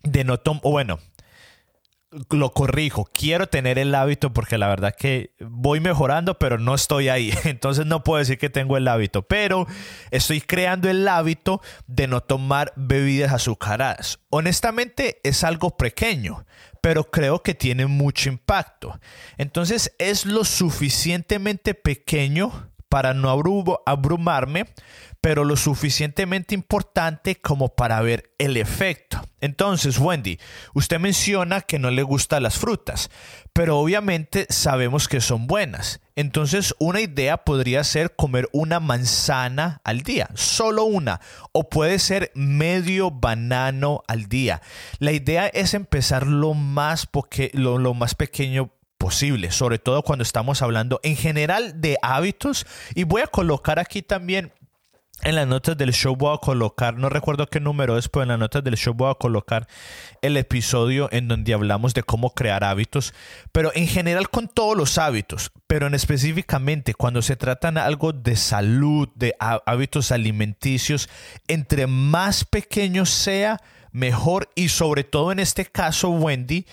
de 0.02 0.24
no 0.24 0.38
tomar, 0.38 0.62
bueno, 0.62 0.98
lo 2.30 2.52
corrijo, 2.52 3.08
quiero 3.12 3.48
tener 3.48 3.78
el 3.78 3.94
hábito 3.94 4.32
porque 4.32 4.58
la 4.58 4.68
verdad 4.68 4.94
que 4.96 5.34
voy 5.40 5.80
mejorando, 5.80 6.38
pero 6.38 6.58
no 6.58 6.74
estoy 6.74 7.08
ahí. 7.08 7.32
Entonces 7.44 7.86
no 7.86 8.04
puedo 8.04 8.18
decir 8.18 8.38
que 8.38 8.50
tengo 8.50 8.76
el 8.76 8.88
hábito, 8.88 9.22
pero 9.22 9.66
estoy 10.10 10.40
creando 10.40 10.88
el 10.90 11.06
hábito 11.08 11.62
de 11.86 12.06
no 12.06 12.20
tomar 12.20 12.72
bebidas 12.76 13.32
azucaradas. 13.32 14.20
Honestamente 14.30 15.20
es 15.22 15.44
algo 15.44 15.76
pequeño, 15.76 16.44
pero 16.80 17.10
creo 17.10 17.42
que 17.42 17.54
tiene 17.54 17.86
mucho 17.86 18.28
impacto. 18.28 18.98
Entonces 19.38 19.94
es 19.98 20.26
lo 20.26 20.44
suficientemente 20.44 21.74
pequeño 21.74 22.71
para 22.92 23.14
no 23.14 23.30
abrumarme, 23.86 24.66
pero 25.22 25.44
lo 25.44 25.56
suficientemente 25.56 26.54
importante 26.54 27.36
como 27.36 27.70
para 27.70 28.02
ver 28.02 28.34
el 28.36 28.58
efecto. 28.58 29.18
Entonces, 29.40 29.98
Wendy, 29.98 30.38
usted 30.74 31.00
menciona 31.00 31.62
que 31.62 31.78
no 31.78 31.90
le 31.90 32.02
gustan 32.02 32.42
las 32.42 32.58
frutas, 32.58 33.08
pero 33.54 33.78
obviamente 33.78 34.46
sabemos 34.50 35.08
que 35.08 35.22
son 35.22 35.46
buenas. 35.46 36.00
Entonces, 36.16 36.74
una 36.80 37.00
idea 37.00 37.38
podría 37.38 37.82
ser 37.82 38.14
comer 38.14 38.46
una 38.52 38.78
manzana 38.78 39.80
al 39.84 40.02
día, 40.02 40.28
solo 40.34 40.84
una, 40.84 41.22
o 41.52 41.70
puede 41.70 41.98
ser 41.98 42.30
medio 42.34 43.10
banano 43.10 44.02
al 44.06 44.28
día. 44.28 44.60
La 44.98 45.12
idea 45.12 45.46
es 45.46 45.72
empezar 45.72 46.26
lo 46.26 46.52
más, 46.52 47.08
lo, 47.54 47.78
lo 47.78 47.94
más 47.94 48.14
pequeño 48.14 48.70
posible, 49.02 49.50
sobre 49.50 49.80
todo 49.80 50.02
cuando 50.02 50.22
estamos 50.22 50.62
hablando 50.62 51.00
en 51.02 51.16
general 51.16 51.80
de 51.80 51.98
hábitos. 52.02 52.66
Y 52.94 53.02
voy 53.02 53.22
a 53.22 53.26
colocar 53.26 53.80
aquí 53.80 54.00
también 54.00 54.52
en 55.24 55.34
las 55.34 55.46
notas 55.46 55.76
del 55.76 55.92
show 55.92 56.14
voy 56.14 56.34
a 56.34 56.38
colocar, 56.38 56.96
no 56.96 57.08
recuerdo 57.08 57.48
qué 57.48 57.58
número 57.58 57.98
es, 57.98 58.08
pero 58.08 58.22
en 58.22 58.28
las 58.28 58.38
notas 58.38 58.62
del 58.62 58.76
show 58.76 58.94
voy 58.94 59.10
a 59.10 59.14
colocar 59.14 59.66
el 60.20 60.36
episodio 60.36 61.08
en 61.10 61.26
donde 61.26 61.52
hablamos 61.52 61.94
de 61.94 62.04
cómo 62.04 62.34
crear 62.34 62.62
hábitos, 62.62 63.12
pero 63.50 63.72
en 63.74 63.88
general 63.88 64.30
con 64.30 64.46
todos 64.46 64.76
los 64.76 64.98
hábitos, 64.98 65.50
pero 65.66 65.88
en 65.88 65.94
específicamente 65.94 66.94
cuando 66.94 67.22
se 67.22 67.34
trata 67.34 67.72
de 67.72 67.80
algo 67.80 68.12
de 68.12 68.36
salud, 68.36 69.08
de 69.16 69.34
hábitos 69.38 70.12
alimenticios, 70.12 71.08
entre 71.48 71.88
más 71.88 72.44
pequeño 72.44 73.04
sea, 73.04 73.60
mejor 73.90 74.48
y 74.54 74.68
sobre 74.68 75.02
todo 75.02 75.32
en 75.32 75.40
este 75.40 75.66
caso 75.66 76.10
Wendy 76.10 76.66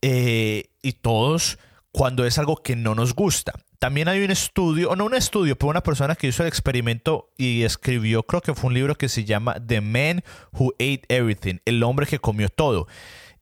eh, 0.00 0.70
y 0.80 0.92
todos 0.92 1.58
cuando 1.92 2.24
es 2.24 2.38
algo 2.38 2.56
que 2.56 2.74
no 2.74 2.94
nos 2.94 3.14
gusta. 3.14 3.52
También 3.78 4.08
hay 4.08 4.24
un 4.24 4.30
estudio, 4.30 4.90
o 4.90 4.96
no 4.96 5.04
un 5.04 5.14
estudio, 5.14 5.56
pero 5.56 5.70
una 5.70 5.82
persona 5.82 6.14
que 6.14 6.28
hizo 6.28 6.42
el 6.42 6.48
experimento 6.48 7.30
y 7.36 7.62
escribió, 7.64 8.22
creo 8.22 8.40
que 8.40 8.54
fue 8.54 8.68
un 8.68 8.74
libro 8.74 8.96
que 8.96 9.08
se 9.08 9.24
llama 9.24 9.56
The 9.64 9.80
Man 9.80 10.22
Who 10.52 10.72
Ate 10.74 11.02
Everything, 11.08 11.58
el 11.64 11.82
hombre 11.82 12.06
que 12.06 12.18
comió 12.18 12.48
todo. 12.48 12.86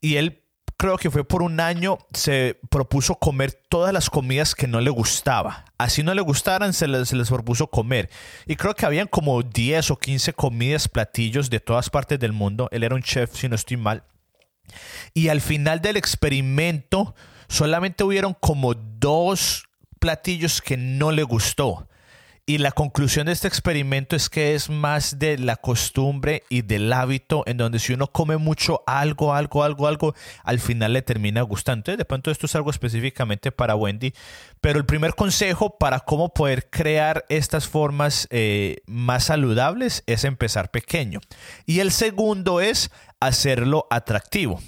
Y 0.01 0.17
él 0.17 0.43
creo 0.81 0.97
que 0.97 1.11
fue 1.11 1.25
por 1.25 1.43
un 1.43 1.61
año, 1.61 1.99
se 2.15 2.59
propuso 2.71 3.17
comer 3.17 3.53
todas 3.69 3.93
las 3.93 4.09
comidas 4.09 4.55
que 4.55 4.67
no 4.67 4.81
le 4.81 4.89
gustaba. 4.89 5.67
Así 5.77 6.03
no 6.03 6.15
le 6.15 6.23
gustaran, 6.23 6.73
se 6.73 6.89
les, 6.89 7.11
se 7.11 7.17
les, 7.17 7.29
propuso 7.29 7.67
comer. 7.67 8.09
Y 8.47 8.57
creo 8.57 8.75
que 8.75 8.87
habían 8.87 9.07
como 9.07 9.43
10 9.43 9.91
o 9.91 9.99
15 9.99 10.33
comidas, 10.33 10.89
platillos 10.89 11.51
de 11.51 11.61
todas 11.61 11.91
partes 11.91 12.19
del 12.19 12.33
mundo. 12.33 12.71
Él 12.73 12.83
era 12.83 12.95
un 12.95 13.03
chef, 13.03 13.37
si 13.37 13.47
no 13.47 13.57
estoy 13.57 13.77
mal. 13.77 14.05
Y 15.13 15.29
al 15.29 15.43
final 15.43 15.83
del 15.83 15.99
experimento, 15.99 17.15
solamente 17.51 18.05
hubieron 18.05 18.35
como 18.39 18.75
dos 18.75 19.65
platillos 19.99 20.63
que 20.63 20.79
no 20.79 21.11
le 21.13 21.25
gustó. 21.25 21.87
Y 22.47 22.59
la 22.59 22.73
conclusión 22.73 23.27
de 23.27 23.33
este 23.33 23.47
experimento 23.47 24.17
es 24.17 24.29
que 24.29 24.55
es 24.55 24.71
más 24.71 25.21
de 25.21 25.39
la 25.39 25.57
costumbre 25.57 26.43
y 26.49 26.63
del 26.63 26.93
hábito 26.93 27.45
en 27.47 27.59
donde 27.59 27.79
si 27.79 27.93
uno 27.93 28.09
come 28.09 28.39
mucho 28.39 28.83
algo, 28.87 29.35
algo, 29.35 29.63
algo, 29.63 29.87
algo, 29.87 30.15
al 30.43 30.59
final 30.59 30.95
le 30.95 31.03
termina 31.03 31.43
gustando. 31.43 31.81
Entonces, 31.81 31.99
de 31.99 32.05
pronto 32.05 32.31
esto 32.31 32.47
es 32.47 32.55
algo 32.57 32.71
específicamente 32.71 33.53
para 33.53 33.77
Wendy. 33.77 34.15
Pero 34.61 34.79
el 34.79 34.87
primer 34.87 35.15
consejo 35.15 35.79
para 35.79 36.01
cómo 36.01 36.35
poder 36.35 36.71
crear 36.71 37.25
estas 37.29 37.69
formas 37.69 38.27
eh, 38.31 38.79
más 38.87 39.25
saludables 39.25 40.03
es 40.07 40.25
empezar 40.25 40.71
pequeño. 40.73 41.21
Y 41.67 41.81
el 41.81 41.93
segundo 41.93 42.61
es 42.61 42.91
hacerlo 43.21 43.87
atractivo. 43.91 44.61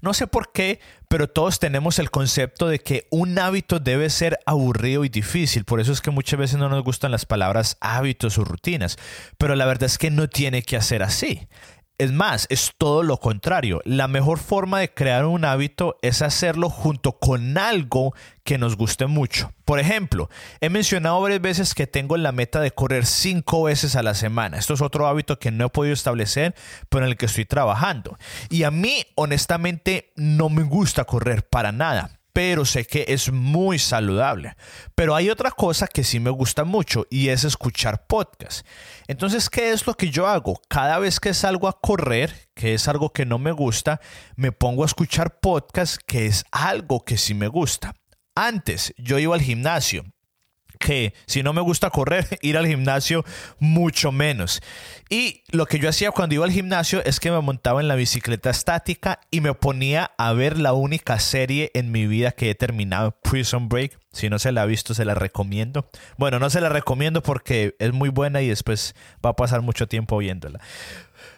No 0.00 0.14
sé 0.14 0.26
por 0.26 0.52
qué, 0.52 0.80
pero 1.08 1.28
todos 1.28 1.58
tenemos 1.58 1.98
el 1.98 2.10
concepto 2.10 2.68
de 2.68 2.78
que 2.78 3.06
un 3.10 3.38
hábito 3.38 3.80
debe 3.80 4.10
ser 4.10 4.38
aburrido 4.46 5.04
y 5.04 5.08
difícil. 5.08 5.64
Por 5.64 5.80
eso 5.80 5.92
es 5.92 6.00
que 6.00 6.10
muchas 6.10 6.38
veces 6.38 6.58
no 6.58 6.68
nos 6.68 6.84
gustan 6.84 7.10
las 7.10 7.26
palabras 7.26 7.76
hábitos 7.80 8.38
o 8.38 8.44
rutinas. 8.44 8.96
Pero 9.38 9.56
la 9.56 9.66
verdad 9.66 9.84
es 9.84 9.98
que 9.98 10.10
no 10.10 10.28
tiene 10.28 10.62
que 10.62 10.76
hacer 10.76 11.02
así. 11.02 11.48
Es 12.00 12.12
más, 12.12 12.46
es 12.48 12.72
todo 12.78 13.02
lo 13.02 13.18
contrario. 13.18 13.82
La 13.84 14.08
mejor 14.08 14.38
forma 14.38 14.80
de 14.80 14.88
crear 14.88 15.26
un 15.26 15.44
hábito 15.44 15.98
es 16.00 16.22
hacerlo 16.22 16.70
junto 16.70 17.18
con 17.18 17.58
algo 17.58 18.14
que 18.42 18.56
nos 18.56 18.78
guste 18.78 19.04
mucho. 19.04 19.52
Por 19.66 19.78
ejemplo, 19.78 20.30
he 20.62 20.70
mencionado 20.70 21.20
varias 21.20 21.42
veces 21.42 21.74
que 21.74 21.86
tengo 21.86 22.16
la 22.16 22.32
meta 22.32 22.62
de 22.62 22.70
correr 22.70 23.04
cinco 23.04 23.64
veces 23.64 23.96
a 23.96 24.02
la 24.02 24.14
semana. 24.14 24.56
Esto 24.56 24.72
es 24.72 24.80
otro 24.80 25.08
hábito 25.08 25.38
que 25.38 25.50
no 25.50 25.66
he 25.66 25.68
podido 25.68 25.92
establecer, 25.92 26.54
pero 26.88 27.04
en 27.04 27.10
el 27.10 27.18
que 27.18 27.26
estoy 27.26 27.44
trabajando. 27.44 28.16
Y 28.48 28.62
a 28.62 28.70
mí, 28.70 29.04
honestamente, 29.14 30.10
no 30.16 30.48
me 30.48 30.62
gusta 30.62 31.04
correr 31.04 31.46
para 31.46 31.70
nada 31.70 32.19
pero 32.32 32.64
sé 32.64 32.84
que 32.84 33.04
es 33.08 33.32
muy 33.32 33.78
saludable. 33.78 34.56
Pero 34.94 35.14
hay 35.14 35.30
otra 35.30 35.50
cosa 35.50 35.86
que 35.86 36.04
sí 36.04 36.20
me 36.20 36.30
gusta 36.30 36.64
mucho 36.64 37.06
y 37.10 37.28
es 37.28 37.44
escuchar 37.44 38.06
podcast. 38.06 38.66
Entonces, 39.08 39.50
¿qué 39.50 39.70
es 39.70 39.86
lo 39.86 39.94
que 39.94 40.10
yo 40.10 40.26
hago? 40.26 40.60
Cada 40.68 40.98
vez 40.98 41.20
que 41.20 41.34
salgo 41.34 41.68
a 41.68 41.80
correr, 41.80 42.50
que 42.54 42.74
es 42.74 42.88
algo 42.88 43.12
que 43.12 43.26
no 43.26 43.38
me 43.38 43.52
gusta, 43.52 44.00
me 44.36 44.52
pongo 44.52 44.82
a 44.82 44.86
escuchar 44.86 45.40
podcast, 45.40 46.00
que 46.06 46.26
es 46.26 46.44
algo 46.52 47.04
que 47.04 47.16
sí 47.16 47.34
me 47.34 47.48
gusta. 47.48 47.94
Antes 48.34 48.94
yo 48.96 49.18
iba 49.18 49.34
al 49.34 49.42
gimnasio 49.42 50.04
que 50.80 51.12
si 51.26 51.44
no 51.44 51.52
me 51.52 51.60
gusta 51.60 51.90
correr, 51.90 52.26
ir 52.42 52.56
al 52.56 52.66
gimnasio 52.66 53.24
mucho 53.60 54.10
menos. 54.10 54.60
Y 55.08 55.42
lo 55.50 55.66
que 55.66 55.78
yo 55.78 55.88
hacía 55.88 56.10
cuando 56.10 56.34
iba 56.34 56.44
al 56.44 56.50
gimnasio 56.50 57.04
es 57.04 57.20
que 57.20 57.30
me 57.30 57.40
montaba 57.40 57.80
en 57.80 57.88
la 57.88 57.94
bicicleta 57.94 58.50
estática 58.50 59.20
y 59.30 59.40
me 59.40 59.54
ponía 59.54 60.12
a 60.18 60.32
ver 60.32 60.58
la 60.58 60.72
única 60.72 61.20
serie 61.20 61.70
en 61.74 61.92
mi 61.92 62.06
vida 62.06 62.32
que 62.32 62.50
he 62.50 62.54
terminado, 62.54 63.12
Prison 63.22 63.68
Break. 63.68 63.98
Si 64.12 64.28
no 64.28 64.38
se 64.38 64.50
la 64.50 64.62
ha 64.62 64.66
visto, 64.66 64.94
se 64.94 65.04
la 65.04 65.14
recomiendo. 65.14 65.88
Bueno, 66.16 66.38
no 66.38 66.50
se 66.50 66.60
la 66.60 66.68
recomiendo 66.68 67.22
porque 67.22 67.76
es 67.78 67.92
muy 67.92 68.08
buena 68.08 68.40
y 68.40 68.48
después 68.48 68.94
va 69.24 69.30
a 69.30 69.36
pasar 69.36 69.62
mucho 69.62 69.86
tiempo 69.86 70.18
viéndola. 70.18 70.60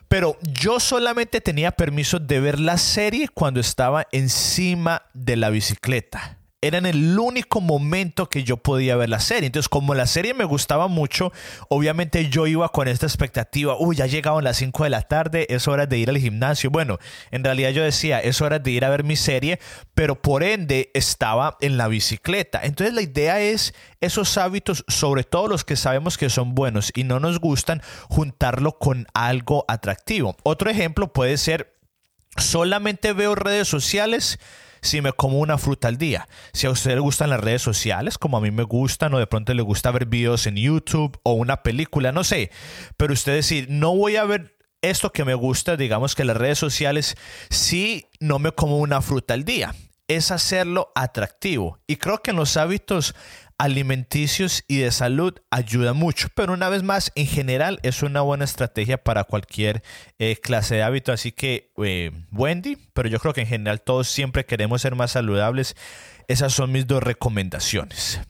Pero 0.09 0.39
yo 0.43 0.79
solamente 0.79 1.41
tenía 1.41 1.73
permiso 1.73 2.19
de 2.19 2.41
ver 2.41 2.61
la 2.61 2.79
serie 2.79 3.29
cuando 3.29 3.61
estaba 3.61 4.07
encima 4.13 5.03
de 5.15 5.37
la 5.37 5.51
bicicleta 5.51 6.39
era 6.63 6.79
en 6.79 6.87
el 6.87 7.19
único 7.19 7.61
momento 7.61 8.29
que 8.29 8.45
yo 8.45 8.57
podía 8.57 8.95
ver 8.95 9.09
la 9.09 9.19
serie. 9.19 9.49
Entonces, 9.49 9.69
como 9.69 9.95
la 9.95 10.07
serie 10.07 10.33
me 10.33 10.45
gustaba 10.45 10.87
mucho, 10.87 11.33
obviamente 11.69 12.29
yo 12.29 12.47
iba 12.47 12.69
con 12.71 12.87
esta 12.87 13.05
expectativa, 13.05 13.77
uy, 13.79 13.97
ya 13.97 14.07
llegaban 14.07 14.45
las 14.45 14.59
5 14.59 14.85
de 14.85 14.91
la 14.91 15.03
tarde, 15.03 15.47
es 15.51 15.67
hora 15.67 15.87
de 15.87 15.99
ir 15.99 16.09
al 16.09 16.19
gimnasio. 16.19 16.71
Bueno, 16.71 16.99
en 17.33 17.43
realidad 17.43 17.71
yo 17.71 17.83
decía, 17.83 18.21
es 18.21 18.41
hora 18.41 18.61
de 18.61 18.71
ir 18.71 18.85
a 18.85 18.91
ver 18.91 19.03
mi 19.03 19.17
serie, 19.17 19.59
pero 19.95 20.23
por 20.23 20.45
ende 20.45 20.91
estaba 20.95 21.57
en 21.61 21.77
la 21.77 21.89
bicicleta. 21.89 22.61
Entonces, 22.63 22.95
la 22.95 23.03
idea 23.03 23.41
es 23.41 23.75
esos 24.01 24.39
hábitos, 24.39 24.85
sobre 24.87 25.25
todo 25.25 25.49
los 25.49 25.65
que 25.65 25.75
sabemos 25.75 26.17
que 26.17 26.31
son 26.31 26.55
buenos 26.55 26.93
y 26.95 27.03
no 27.03 27.19
nos 27.19 27.41
gustan, 27.41 27.83
juntarlo 28.09 28.79
con 28.79 29.09
algo 29.15 29.65
atractivo. 29.67 30.37
Otro 30.45 30.71
ejemplo 30.71 31.13
puede 31.13 31.39
ser, 31.39 31.75
solamente 32.37 33.13
veo 33.13 33.35
redes 33.35 33.67
sociales 33.67 34.39
si 34.83 35.01
me 35.01 35.13
como 35.13 35.39
una 35.39 35.57
fruta 35.57 35.89
al 35.89 35.97
día. 35.97 36.29
Si 36.53 36.67
a 36.67 36.71
usted 36.71 36.95
le 36.95 37.01
gustan 37.01 37.31
las 37.31 37.41
redes 37.41 37.63
sociales, 37.63 38.19
como 38.19 38.37
a 38.37 38.41
mí 38.41 38.51
me 38.51 38.65
gustan, 38.65 39.15
o 39.15 39.19
de 39.19 39.27
pronto 39.27 39.55
le 39.55 39.63
gusta 39.63 39.91
ver 39.93 40.07
videos 40.07 40.47
en 40.47 40.57
YouTube 40.57 41.19
o 41.23 41.33
una 41.33 41.63
película, 41.63 42.13
no 42.13 42.25
sé. 42.25 42.51
Pero 42.97 43.15
usted 43.15 43.35
decir, 43.35 43.69
no 43.71 43.97
voy 43.97 44.17
a 44.17 44.25
ver 44.25 44.59
esto 44.83 45.13
que 45.13 45.25
me 45.25 45.35
gusta, 45.35 45.77
digamos 45.77 46.15
que 46.15 46.25
las 46.25 46.37
redes 46.37 46.59
sociales, 46.59 47.17
si 47.51 48.07
no 48.19 48.39
me 48.41 48.51
como 48.53 48.79
una 48.79 49.01
fruta 49.01 49.35
al 49.35 49.45
día. 49.45 49.75
Es 50.09 50.33
hacerlo 50.33 50.91
atractivo. 50.95 51.79
Y 51.87 51.97
creo 51.97 52.19
que 52.19 52.33
en 52.33 52.37
los 52.37 52.57
hábitos 52.57 53.15
alimenticios 53.63 54.65
y 54.67 54.79
de 54.79 54.91
salud 54.91 55.35
ayuda 55.53 55.93
mucho. 55.93 56.27
Pero 56.35 56.53
una 56.53 56.69
vez 56.69 56.83
más, 56.83 57.13
en 57.15 57.29
general 57.29 57.79
es 57.85 58.03
una 58.03 58.21
buena 58.21 58.45
estrategia 58.45 59.05
para 59.05 59.23
cualquier 59.23 59.85
eh, 60.19 60.37
clase 60.37 60.75
de 60.75 60.83
hábito. 60.83 61.13
Así 61.13 61.31
que, 61.31 61.71
eh, 61.77 62.11
Wendy, 62.33 62.77
pero 62.93 63.09
yo 63.09 63.21
creo 63.21 63.33
que 63.33 63.43
en 63.43 63.47
general 63.47 63.81
todos 63.81 64.09
siempre 64.09 64.45
queremos 64.47 64.83
ser 64.83 64.97
más 64.97 65.13
saludables. 65.13 65.77
Esas 66.27 66.53
son 66.53 66.73
mis 66.73 66.89
dos 66.89 67.05
recomendaciones. 67.05 68.21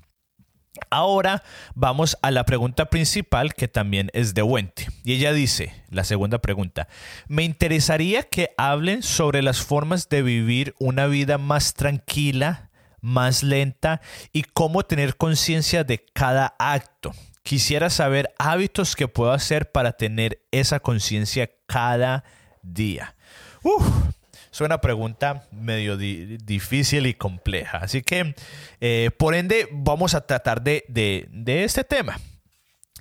Ahora 0.91 1.43
vamos 1.75 2.19
a 2.21 2.31
la 2.31 2.45
pregunta 2.45 2.91
principal 2.91 3.55
que 3.55 3.69
también 3.69 4.11
es 4.13 4.35
de 4.35 4.43
Wendy. 4.43 4.85
Y 5.03 5.15
ella 5.15 5.33
dice, 5.33 5.73
la 5.89 6.05
segunda 6.05 6.41
pregunta, 6.43 6.89
me 7.29 7.43
interesaría 7.43 8.25
que 8.25 8.51
hablen 8.59 9.03
sobre 9.03 9.41
las 9.41 9.63
formas 9.63 10.11
de 10.11 10.21
vivir 10.21 10.75
una 10.79 11.07
vida 11.07 11.39
más 11.39 11.73
tranquila, 11.73 12.71
más 13.03 13.43
lenta 13.43 14.01
y 14.33 14.45
cómo 14.45 14.85
tener 14.85 15.17
conciencia 15.17 15.85
de 15.85 16.03
cada 16.15 16.55
acto. 16.59 17.13
Quisiera 17.43 17.91
saber 17.91 18.33
hábitos 18.39 18.97
que 18.97 19.09
puedo 19.09 19.33
hacer 19.33 19.71
para 19.71 19.93
tener 19.93 20.41
esa 20.53 20.81
conciencia 20.81 21.51
cada 21.67 22.25
día. 22.63 23.15
Uf, 23.63 23.87
es 24.51 24.61
una 24.61 24.81
pregunta 24.81 25.47
medio 25.51 25.97
difícil 25.97 27.07
y 27.07 27.15
compleja. 27.15 27.79
Así 27.79 28.03
que, 28.03 28.35
eh, 28.81 29.11
por 29.19 29.35
ende, 29.35 29.69
vamos 29.73 30.15
a 30.15 30.27
tratar 30.27 30.63
de, 30.63 30.85
de 30.89 31.65
este 31.65 31.85
tema. 31.85 32.19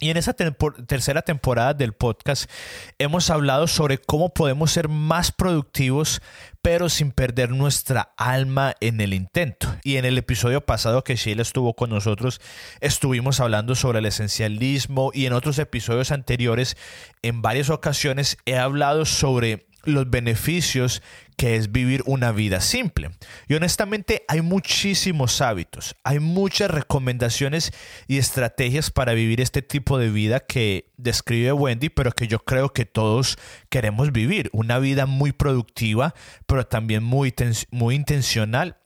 Y 0.01 0.09
en 0.09 0.17
esa 0.17 0.33
tercera 0.33 1.21
temporada 1.21 1.75
del 1.75 1.93
podcast 1.93 2.49
hemos 2.97 3.29
hablado 3.29 3.67
sobre 3.67 3.99
cómo 3.99 4.33
podemos 4.33 4.71
ser 4.71 4.89
más 4.89 5.31
productivos, 5.31 6.23
pero 6.63 6.89
sin 6.89 7.11
perder 7.11 7.51
nuestra 7.51 8.11
alma 8.17 8.73
en 8.79 8.99
el 8.99 9.13
intento. 9.13 9.67
Y 9.83 9.97
en 9.97 10.05
el 10.05 10.17
episodio 10.17 10.65
pasado 10.65 11.03
que 11.03 11.15
Sheila 11.15 11.43
estuvo 11.43 11.75
con 11.75 11.91
nosotros, 11.91 12.41
estuvimos 12.79 13.39
hablando 13.39 13.75
sobre 13.75 13.99
el 13.99 14.07
esencialismo 14.07 15.11
y 15.13 15.27
en 15.27 15.33
otros 15.33 15.59
episodios 15.59 16.11
anteriores, 16.11 16.77
en 17.21 17.43
varias 17.43 17.69
ocasiones 17.69 18.37
he 18.47 18.57
hablado 18.57 19.05
sobre 19.05 19.67
los 19.83 20.09
beneficios 20.09 21.01
que 21.37 21.55
es 21.55 21.71
vivir 21.71 22.03
una 22.05 22.31
vida 22.31 22.61
simple. 22.61 23.11
Y 23.47 23.55
honestamente 23.55 24.23
hay 24.27 24.41
muchísimos 24.41 25.41
hábitos, 25.41 25.95
hay 26.03 26.19
muchas 26.19 26.69
recomendaciones 26.69 27.71
y 28.07 28.17
estrategias 28.17 28.91
para 28.91 29.13
vivir 29.13 29.41
este 29.41 29.61
tipo 29.61 29.97
de 29.97 30.09
vida 30.09 30.41
que 30.41 30.91
describe 30.97 31.53
Wendy, 31.53 31.89
pero 31.89 32.11
que 32.11 32.27
yo 32.27 32.39
creo 32.39 32.73
que 32.73 32.85
todos 32.85 33.37
queremos 33.69 34.11
vivir. 34.11 34.49
Una 34.53 34.77
vida 34.79 35.05
muy 35.05 35.31
productiva, 35.31 36.13
pero 36.45 36.67
también 36.67 37.03
muy, 37.03 37.33
muy 37.71 37.95
intencional 37.95 38.77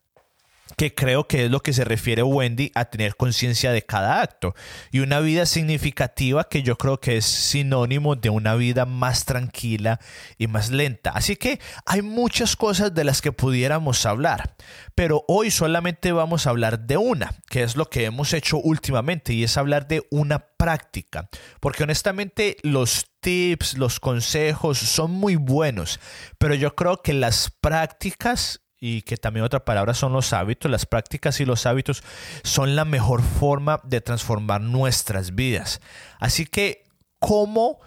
que 0.77 0.93
creo 0.93 1.27
que 1.27 1.45
es 1.45 1.51
lo 1.51 1.61
que 1.61 1.73
se 1.73 1.85
refiere 1.85 2.23
Wendy 2.23 2.71
a 2.75 2.85
tener 2.85 3.15
conciencia 3.15 3.71
de 3.71 3.83
cada 3.83 4.21
acto 4.21 4.55
y 4.91 4.99
una 4.99 5.19
vida 5.19 5.45
significativa 5.45 6.49
que 6.49 6.63
yo 6.63 6.77
creo 6.77 6.99
que 6.99 7.17
es 7.17 7.25
sinónimo 7.25 8.15
de 8.15 8.29
una 8.29 8.55
vida 8.55 8.85
más 8.85 9.25
tranquila 9.25 9.99
y 10.37 10.47
más 10.47 10.71
lenta. 10.71 11.11
Así 11.11 11.35
que 11.35 11.59
hay 11.85 12.01
muchas 12.01 12.55
cosas 12.55 12.93
de 12.93 13.03
las 13.03 13.21
que 13.21 13.31
pudiéramos 13.31 14.05
hablar, 14.05 14.55
pero 14.95 15.23
hoy 15.27 15.51
solamente 15.51 16.11
vamos 16.11 16.47
a 16.47 16.49
hablar 16.49 16.79
de 16.79 16.97
una, 16.97 17.31
que 17.49 17.63
es 17.63 17.75
lo 17.75 17.89
que 17.89 18.05
hemos 18.05 18.33
hecho 18.33 18.57
últimamente 18.57 19.33
y 19.33 19.43
es 19.43 19.57
hablar 19.57 19.87
de 19.87 20.05
una 20.09 20.39
práctica, 20.39 21.29
porque 21.59 21.83
honestamente 21.83 22.57
los 22.63 23.05
tips, 23.21 23.77
los 23.77 23.99
consejos 23.99 24.77
son 24.77 25.11
muy 25.11 25.35
buenos, 25.35 25.99
pero 26.37 26.53
yo 26.53 26.75
creo 26.75 27.01
que 27.01 27.13
las 27.13 27.51
prácticas 27.61 28.64
y 28.79 29.01
que 29.03 29.17
también 29.17 29.45
otra 29.45 29.65
palabra 29.65 29.93
son 29.93 30.13
los 30.13 30.33
hábitos, 30.33 30.69
las 30.69 30.85
prácticas 30.85 31.39
y 31.39 31.45
los 31.45 31.65
hábitos 31.65 32.03
son 32.43 32.75
la 32.75 32.85
mejor 32.85 33.21
forma 33.21 33.81
de 33.83 34.01
transformar 34.01 34.61
nuestras 34.61 35.35
vidas. 35.35 35.81
Así 36.19 36.45
que, 36.45 36.83
¿cómo 37.19 37.79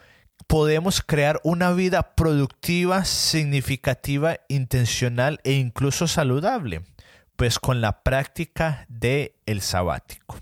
podemos 0.47 1.03
crear 1.03 1.41
una 1.45 1.73
vida 1.73 2.15
productiva, 2.15 3.05
significativa, 3.05 4.39
intencional 4.49 5.41
e 5.45 5.53
incluso 5.53 6.07
saludable? 6.09 6.83
Pues 7.37 7.59
con 7.59 7.81
la 7.81 8.03
práctica 8.03 8.87
del 8.89 9.33
el 9.47 9.61
sabático. 9.61 10.41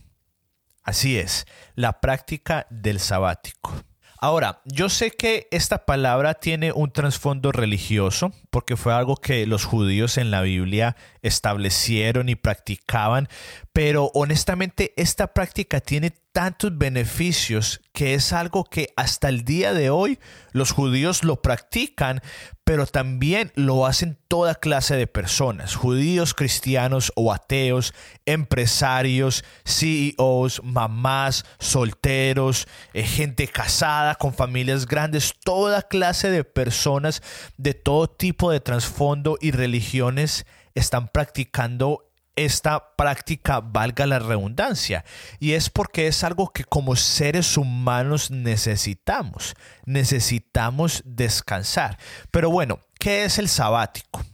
Así 0.83 1.19
es, 1.19 1.47
la 1.75 2.01
práctica 2.01 2.67
del 2.71 3.01
sabático. 3.01 3.73
Ahora, 4.19 4.63
yo 4.65 4.89
sé 4.89 5.11
que 5.11 5.47
esta 5.51 5.85
palabra 5.85 6.35
tiene 6.35 6.73
un 6.73 6.91
trasfondo 6.91 7.53
religioso, 7.53 8.33
porque 8.51 8.77
fue 8.77 8.95
algo 8.95 9.17
que 9.17 9.47
los 9.47 9.65
judíos 9.65 10.17
en 10.17 10.31
la 10.31 10.41
Biblia 10.43 10.97
establecieron 11.23 12.29
y 12.29 12.35
practicaban, 12.35 13.29
pero 13.73 14.11
honestamente 14.15 14.95
esta 14.97 15.35
práctica 15.35 15.81
tiene 15.81 16.13
tantos 16.37 16.77
beneficios 16.77 17.81
que 17.95 18.13
es 18.13 18.35
algo 18.35 18.65
que 18.65 18.93
hasta 18.95 19.31
el 19.31 19.43
día 19.43 19.73
de 19.73 19.89
hoy 19.89 20.19
los 20.53 20.71
judíos 20.71 21.25
lo 21.25 21.41
practican, 21.41 22.21
pero 22.63 22.87
también 22.87 23.53
lo 23.55 23.87
hacen 23.87 24.19
toda 24.29 24.55
clase 24.55 24.97
de 24.97 25.07
personas, 25.07 25.75
judíos, 25.75 26.35
cristianos 26.35 27.11
o 27.17 27.33
ateos, 27.33 27.95
empresarios, 28.27 29.47
CEOs, 29.65 30.61
mamás, 30.63 31.47
solteros, 31.59 32.69
eh, 32.93 33.03
gente 33.03 33.49
casada 33.49 34.17
con 34.17 34.35
familias 34.35 34.85
grandes, 34.85 35.33
toda 35.43 35.81
clase 35.81 36.29
de 36.29 36.45
personas 36.45 37.23
de 37.57 37.73
todo 37.73 38.11
tipo 38.11 38.51
de 38.51 38.61
trasfondo 38.61 39.39
y 39.41 39.53
religiones 39.53 40.45
están 40.75 41.09
practicando 41.09 42.06
esta 42.37 42.95
práctica 42.97 43.61
valga 43.61 44.07
la 44.07 44.19
redundancia. 44.19 45.05
Y 45.41 45.53
es 45.53 45.71
porque 45.71 46.07
es 46.07 46.23
algo 46.23 46.53
que 46.53 46.65
como 46.65 46.95
seres 46.95 47.57
humanos 47.57 48.31
necesitamos. 48.31 49.55
Necesitamos 49.85 51.03
descansar. 51.05 51.99
Pero 52.31 52.51
bueno, 52.51 52.81
¿qué 52.99 53.25
es 53.25 53.39
el 53.39 53.49
sabático? 53.49 54.25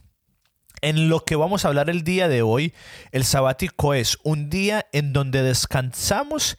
En 0.81 1.07
lo 1.07 1.23
que 1.23 1.37
vamos 1.37 1.63
a 1.63 1.69
hablar 1.69 1.89
el 1.89 2.03
día 2.03 2.27
de 2.27 2.41
hoy, 2.41 2.73
el 3.11 3.23
sabático 3.23 3.93
es 3.93 4.17
un 4.23 4.49
día 4.49 4.85
en 4.91 5.13
donde 5.13 5.41
descansamos 5.41 6.57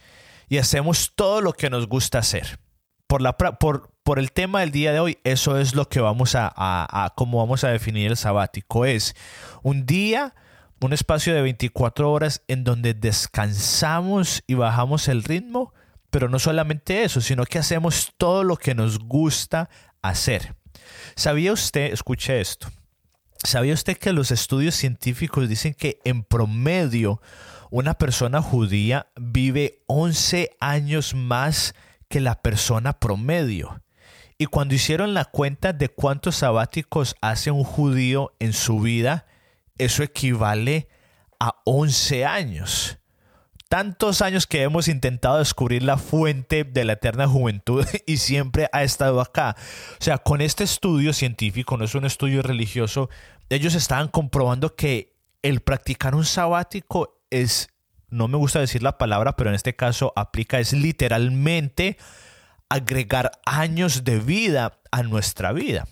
y 0.48 0.56
hacemos 0.56 1.12
todo 1.14 1.42
lo 1.42 1.52
que 1.52 1.68
nos 1.68 1.86
gusta 1.86 2.20
hacer. 2.20 2.58
Por, 3.06 3.20
la, 3.20 3.36
por, 3.36 3.92
por 4.02 4.18
el 4.18 4.32
tema 4.32 4.60
del 4.60 4.70
día 4.70 4.92
de 4.92 5.00
hoy, 5.00 5.18
eso 5.24 5.58
es 5.58 5.74
lo 5.74 5.90
que 5.90 6.00
vamos 6.00 6.34
a, 6.34 6.50
a, 6.56 7.12
cómo 7.16 7.38
vamos 7.38 7.64
a 7.64 7.68
definir 7.68 8.10
el 8.10 8.16
sabático. 8.16 8.86
Es 8.86 9.14
un 9.62 9.84
día 9.84 10.34
un 10.84 10.92
espacio 10.92 11.34
de 11.34 11.40
24 11.40 12.12
horas 12.12 12.42
en 12.46 12.62
donde 12.62 12.92
descansamos 12.92 14.42
y 14.46 14.52
bajamos 14.52 15.08
el 15.08 15.24
ritmo, 15.24 15.72
pero 16.10 16.28
no 16.28 16.38
solamente 16.38 17.04
eso, 17.04 17.22
sino 17.22 17.46
que 17.46 17.58
hacemos 17.58 18.12
todo 18.18 18.44
lo 18.44 18.58
que 18.58 18.74
nos 18.74 18.98
gusta 18.98 19.70
hacer. 20.02 20.54
¿Sabía 21.16 21.52
usted, 21.52 21.90
escuche 21.90 22.38
esto, 22.38 22.68
¿sabía 23.42 23.72
usted 23.72 23.96
que 23.96 24.12
los 24.12 24.30
estudios 24.30 24.74
científicos 24.74 25.48
dicen 25.48 25.72
que 25.72 26.00
en 26.04 26.22
promedio 26.22 27.22
una 27.70 27.94
persona 27.94 28.42
judía 28.42 29.06
vive 29.16 29.82
11 29.86 30.50
años 30.60 31.14
más 31.14 31.74
que 32.08 32.20
la 32.20 32.42
persona 32.42 32.92
promedio? 33.00 33.80
Y 34.36 34.46
cuando 34.46 34.74
hicieron 34.74 35.14
la 35.14 35.24
cuenta 35.24 35.72
de 35.72 35.88
cuántos 35.88 36.36
sabáticos 36.36 37.16
hace 37.22 37.50
un 37.50 37.64
judío 37.64 38.34
en 38.38 38.52
su 38.52 38.80
vida, 38.80 39.26
eso 39.78 40.02
equivale 40.02 40.88
a 41.40 41.60
11 41.64 42.24
años. 42.24 42.98
Tantos 43.68 44.22
años 44.22 44.46
que 44.46 44.62
hemos 44.62 44.88
intentado 44.88 45.38
descubrir 45.38 45.82
la 45.82 45.98
fuente 45.98 46.64
de 46.64 46.84
la 46.84 46.92
eterna 46.92 47.26
juventud 47.26 47.84
y 48.06 48.18
siempre 48.18 48.68
ha 48.72 48.82
estado 48.82 49.20
acá. 49.20 49.56
O 50.00 50.04
sea, 50.04 50.18
con 50.18 50.40
este 50.40 50.64
estudio 50.64 51.12
científico, 51.12 51.76
no 51.76 51.84
es 51.84 51.94
un 51.94 52.04
estudio 52.04 52.42
religioso, 52.42 53.10
ellos 53.48 53.74
estaban 53.74 54.08
comprobando 54.08 54.74
que 54.74 55.14
el 55.42 55.60
practicar 55.60 56.14
un 56.14 56.24
sabático 56.24 57.20
es, 57.30 57.68
no 58.08 58.28
me 58.28 58.36
gusta 58.36 58.60
decir 58.60 58.82
la 58.82 58.96
palabra, 58.96 59.36
pero 59.36 59.50
en 59.50 59.56
este 59.56 59.76
caso 59.76 60.12
aplica, 60.16 60.58
es 60.60 60.72
literalmente 60.72 61.98
agregar 62.68 63.32
años 63.44 64.04
de 64.04 64.18
vida 64.18 64.80
a 64.90 65.02
nuestra 65.02 65.52
vida. 65.52 65.86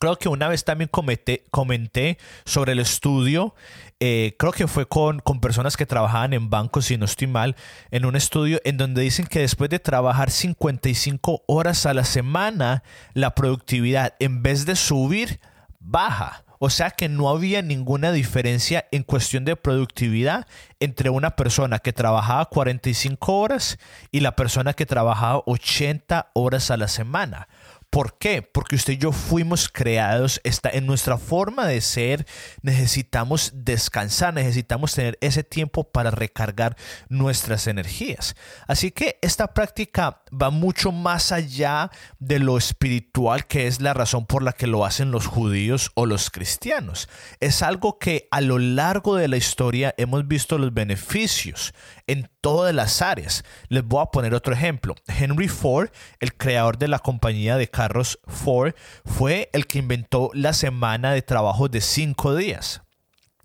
Creo 0.00 0.16
que 0.16 0.30
una 0.30 0.48
vez 0.48 0.64
también 0.64 0.88
comenté 0.88 2.18
sobre 2.46 2.72
el 2.72 2.78
estudio, 2.78 3.54
eh, 4.00 4.34
creo 4.38 4.50
que 4.50 4.66
fue 4.66 4.86
con, 4.86 5.20
con 5.20 5.42
personas 5.42 5.76
que 5.76 5.84
trabajaban 5.84 6.32
en 6.32 6.48
bancos, 6.48 6.86
si 6.86 6.96
no 6.96 7.04
estoy 7.04 7.26
mal, 7.26 7.54
en 7.90 8.06
un 8.06 8.16
estudio 8.16 8.62
en 8.64 8.78
donde 8.78 9.02
dicen 9.02 9.26
que 9.26 9.40
después 9.40 9.68
de 9.68 9.78
trabajar 9.78 10.30
55 10.30 11.42
horas 11.46 11.84
a 11.84 11.92
la 11.92 12.04
semana, 12.04 12.82
la 13.12 13.34
productividad 13.34 14.14
en 14.20 14.42
vez 14.42 14.64
de 14.64 14.74
subir, 14.74 15.38
baja. 15.80 16.44
O 16.62 16.70
sea 16.70 16.90
que 16.90 17.10
no 17.10 17.28
había 17.28 17.60
ninguna 17.60 18.10
diferencia 18.10 18.86
en 18.92 19.02
cuestión 19.02 19.44
de 19.44 19.56
productividad 19.56 20.46
entre 20.78 21.10
una 21.10 21.36
persona 21.36 21.78
que 21.78 21.92
trabajaba 21.92 22.46
45 22.46 23.38
horas 23.38 23.78
y 24.12 24.20
la 24.20 24.34
persona 24.34 24.72
que 24.72 24.86
trabajaba 24.86 25.42
80 25.44 26.30
horas 26.32 26.70
a 26.70 26.78
la 26.78 26.88
semana. 26.88 27.48
¿Por 27.90 28.18
qué? 28.18 28.42
Porque 28.42 28.76
usted 28.76 28.92
y 28.92 28.98
yo 28.98 29.10
fuimos 29.10 29.68
creados, 29.68 30.40
está 30.44 30.70
en 30.70 30.86
nuestra 30.86 31.18
forma 31.18 31.66
de 31.66 31.80
ser, 31.80 32.24
necesitamos 32.62 33.50
descansar, 33.52 34.32
necesitamos 34.32 34.94
tener 34.94 35.18
ese 35.20 35.42
tiempo 35.42 35.82
para 35.82 36.12
recargar 36.12 36.76
nuestras 37.08 37.66
energías. 37.66 38.36
Así 38.68 38.92
que 38.92 39.18
esta 39.22 39.54
práctica 39.54 40.22
va 40.30 40.50
mucho 40.50 40.92
más 40.92 41.32
allá 41.32 41.90
de 42.20 42.38
lo 42.38 42.56
espiritual, 42.56 43.48
que 43.48 43.66
es 43.66 43.80
la 43.80 43.92
razón 43.92 44.24
por 44.24 44.44
la 44.44 44.52
que 44.52 44.68
lo 44.68 44.84
hacen 44.84 45.10
los 45.10 45.26
judíos 45.26 45.90
o 45.94 46.06
los 46.06 46.30
cristianos. 46.30 47.08
Es 47.40 47.60
algo 47.60 47.98
que 47.98 48.28
a 48.30 48.40
lo 48.40 48.60
largo 48.60 49.16
de 49.16 49.26
la 49.26 49.36
historia 49.36 49.96
hemos 49.98 50.28
visto 50.28 50.58
los 50.58 50.72
beneficios 50.72 51.74
en 52.06 52.30
todas 52.40 52.74
las 52.74 53.02
áreas. 53.02 53.44
Les 53.68 53.84
voy 53.84 54.02
a 54.02 54.10
poner 54.12 54.34
otro 54.34 54.54
ejemplo. 54.54 54.94
Henry 55.06 55.48
Ford, 55.48 55.90
el 56.20 56.36
creador 56.36 56.78
de 56.78 56.88
la 56.88 57.00
compañía 57.00 57.56
de 57.56 57.68
carros 57.80 58.18
Ford, 58.26 58.74
fue 59.06 59.48
el 59.54 59.66
que 59.66 59.78
inventó 59.78 60.30
la 60.34 60.52
semana 60.52 61.12
de 61.14 61.22
trabajo 61.22 61.70
de 61.70 61.80
cinco 61.80 62.36
días. 62.36 62.82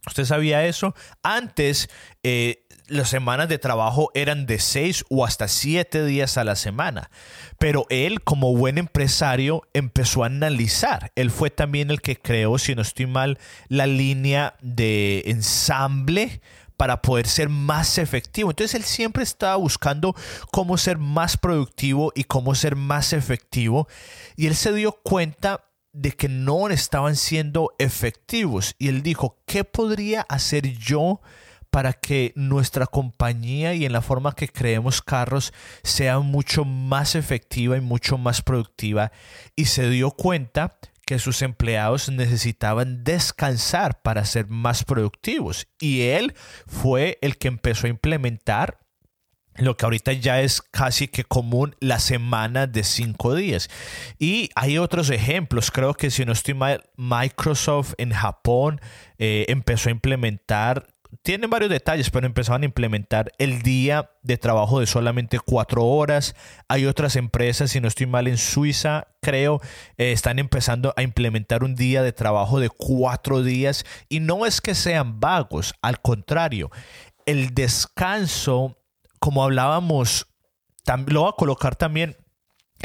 ¿Usted 0.06 0.26
sabía 0.26 0.66
eso? 0.66 0.94
Antes, 1.24 1.90
eh, 2.22 2.68
las 2.88 3.08
semanas 3.08 3.48
de 3.48 3.60
trabajo 3.60 4.12
eran 4.14 4.46
de 4.46 4.60
seis 4.60 5.06
o 5.10 5.24
hasta 5.24 5.48
siete 5.48 6.06
días 6.06 6.38
a 6.38 6.44
la 6.44 6.58
semana. 6.58 7.10
Pero 7.60 7.86
él, 7.90 8.24
como 8.24 8.54
buen 8.54 8.78
empresario, 8.78 9.62
empezó 9.74 10.24
a 10.24 10.28
analizar. 10.28 11.14
Él 11.16 11.32
fue 11.32 11.50
también 11.50 11.90
el 11.90 12.02
que 12.02 12.18
creó, 12.18 12.58
si 12.58 12.76
no 12.76 12.82
estoy 12.82 13.06
mal, 13.06 13.40
la 13.70 13.88
línea 13.88 14.56
de 14.62 15.24
ensamble 15.28 16.42
para 16.78 17.02
poder 17.02 17.28
ser 17.28 17.50
más 17.50 17.98
efectivo. 17.98 18.50
Entonces 18.50 18.76
él 18.76 18.84
siempre 18.84 19.24
estaba 19.24 19.56
buscando 19.56 20.16
cómo 20.52 20.78
ser 20.78 20.98
más 20.98 21.38
productivo 21.38 22.12
y 22.16 22.24
cómo 22.26 22.56
ser 22.56 22.76
más 22.76 23.14
efectivo. 23.14 23.88
Y 24.36 24.48
él 24.48 24.56
se 24.56 24.74
dio 24.74 24.92
cuenta 25.04 25.66
de 25.96 26.12
que 26.12 26.28
no 26.28 26.68
estaban 26.70 27.16
siendo 27.16 27.74
efectivos. 27.80 28.76
Y 28.78 28.90
él 28.90 29.02
dijo, 29.02 29.38
¿qué 29.46 29.64
podría 29.64 30.22
hacer 30.22 30.78
yo 30.78 31.22
para 31.70 31.94
que 31.94 32.34
nuestra 32.36 32.86
compañía 32.86 33.74
y 33.74 33.86
en 33.86 33.94
la 33.94 34.02
forma 34.02 34.36
que 34.36 34.50
creemos 34.50 35.02
carros 35.02 35.54
sea 35.84 36.20
mucho 36.20 36.66
más 36.66 37.16
efectiva 37.16 37.78
y 37.78 37.82
mucho 37.82 38.18
más 38.18 38.42
productiva? 38.42 39.14
Y 39.56 39.66
se 39.66 39.90
dio 39.90 40.12
cuenta 40.12 40.78
que 41.06 41.20
sus 41.20 41.42
empleados 41.42 42.10
necesitaban 42.10 43.04
descansar 43.04 44.02
para 44.02 44.26
ser 44.26 44.48
más 44.48 44.84
productivos. 44.84 45.68
Y 45.80 46.02
él 46.02 46.34
fue 46.68 47.18
el 47.22 47.38
que 47.38 47.48
empezó 47.48 47.88
a 47.88 47.92
implementar 47.92 48.80
lo 49.58 49.78
que 49.78 49.86
ahorita 49.86 50.12
ya 50.14 50.42
es 50.42 50.62
casi 50.62 51.08
que 51.08 51.24
común, 51.24 51.76
la 51.80 52.00
semana 52.00 52.68
de 52.68 52.84
cinco 52.84 53.36
días. 53.36 53.70
Y 54.20 54.50
hay 54.56 54.78
otros 54.78 55.10
ejemplos, 55.10 55.72
creo 55.72 55.94
que 55.94 56.12
si 56.12 56.26
no 56.26 56.34
estoy 56.34 56.54
mal, 56.54 56.84
Microsoft 56.98 57.94
en 57.98 58.12
Japón 58.12 58.82
eh, 59.18 59.46
empezó 59.48 59.90
a 59.90 59.94
implementar 59.94 60.88
tienen 61.22 61.50
varios 61.50 61.70
detalles, 61.70 62.10
pero 62.10 62.26
empezaban 62.26 62.64
a 62.64 62.66
implementar 62.66 63.32
el 63.38 63.62
día 63.62 64.12
de 64.24 64.38
trabajo 64.38 64.80
de 64.80 64.88
solamente 64.88 65.40
cuatro 65.40 65.86
horas. 65.86 66.36
Hay 66.68 66.86
otras 66.86 67.16
empresas, 67.16 67.72
si 67.72 67.82
no 67.82 67.88
estoy 67.88 68.08
mal, 68.08 68.28
en 68.28 68.38
Suiza, 68.38 69.08
creo, 69.22 69.62
eh, 69.98 70.12
están 70.12 70.40
empezando 70.40 70.94
a 70.98 71.04
implementar 71.04 71.64
un 71.64 71.76
día 71.76 72.02
de 72.04 72.14
trabajo 72.14 72.60
de 72.60 72.70
cuatro 72.70 73.44
días. 73.44 73.86
Y 74.10 74.20
no 74.20 74.46
es 74.46 74.62
que 74.62 74.76
sean 74.76 75.20
vagos, 75.20 75.74
al 75.82 76.02
contrario, 76.02 76.72
el 77.26 77.54
descanso, 77.54 78.78
como 79.20 79.44
hablábamos, 79.44 80.28
lo 81.08 81.22
voy 81.22 81.30
a 81.30 81.38
colocar 81.38 81.76
también 81.76 82.16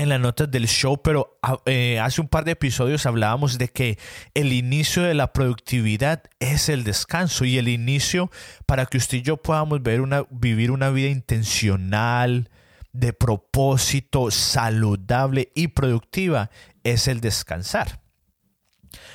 en 0.00 0.08
las 0.08 0.18
notas 0.18 0.50
del 0.50 0.66
show, 0.66 1.02
pero 1.02 1.38
ah, 1.42 1.60
eh, 1.66 2.00
hace 2.00 2.22
un 2.22 2.28
par 2.28 2.44
de 2.44 2.52
episodios 2.52 3.04
hablábamos 3.04 3.58
de 3.58 3.68
que 3.68 3.98
el 4.32 4.54
inicio 4.54 5.02
de 5.02 5.12
la 5.12 5.34
productividad 5.34 6.22
es 6.38 6.70
el 6.70 6.84
descanso 6.84 7.44
y 7.44 7.58
el 7.58 7.68
inicio 7.68 8.30
para 8.64 8.86
que 8.86 8.96
usted 8.96 9.18
y 9.18 9.22
yo 9.22 9.36
podamos 9.36 9.82
ver 9.82 10.00
una, 10.00 10.24
vivir 10.30 10.70
una 10.70 10.88
vida 10.88 11.10
intencional, 11.10 12.48
de 12.94 13.12
propósito, 13.12 14.30
saludable 14.30 15.52
y 15.54 15.68
productiva 15.68 16.50
es 16.82 17.06
el 17.06 17.20
descansar. 17.20 17.99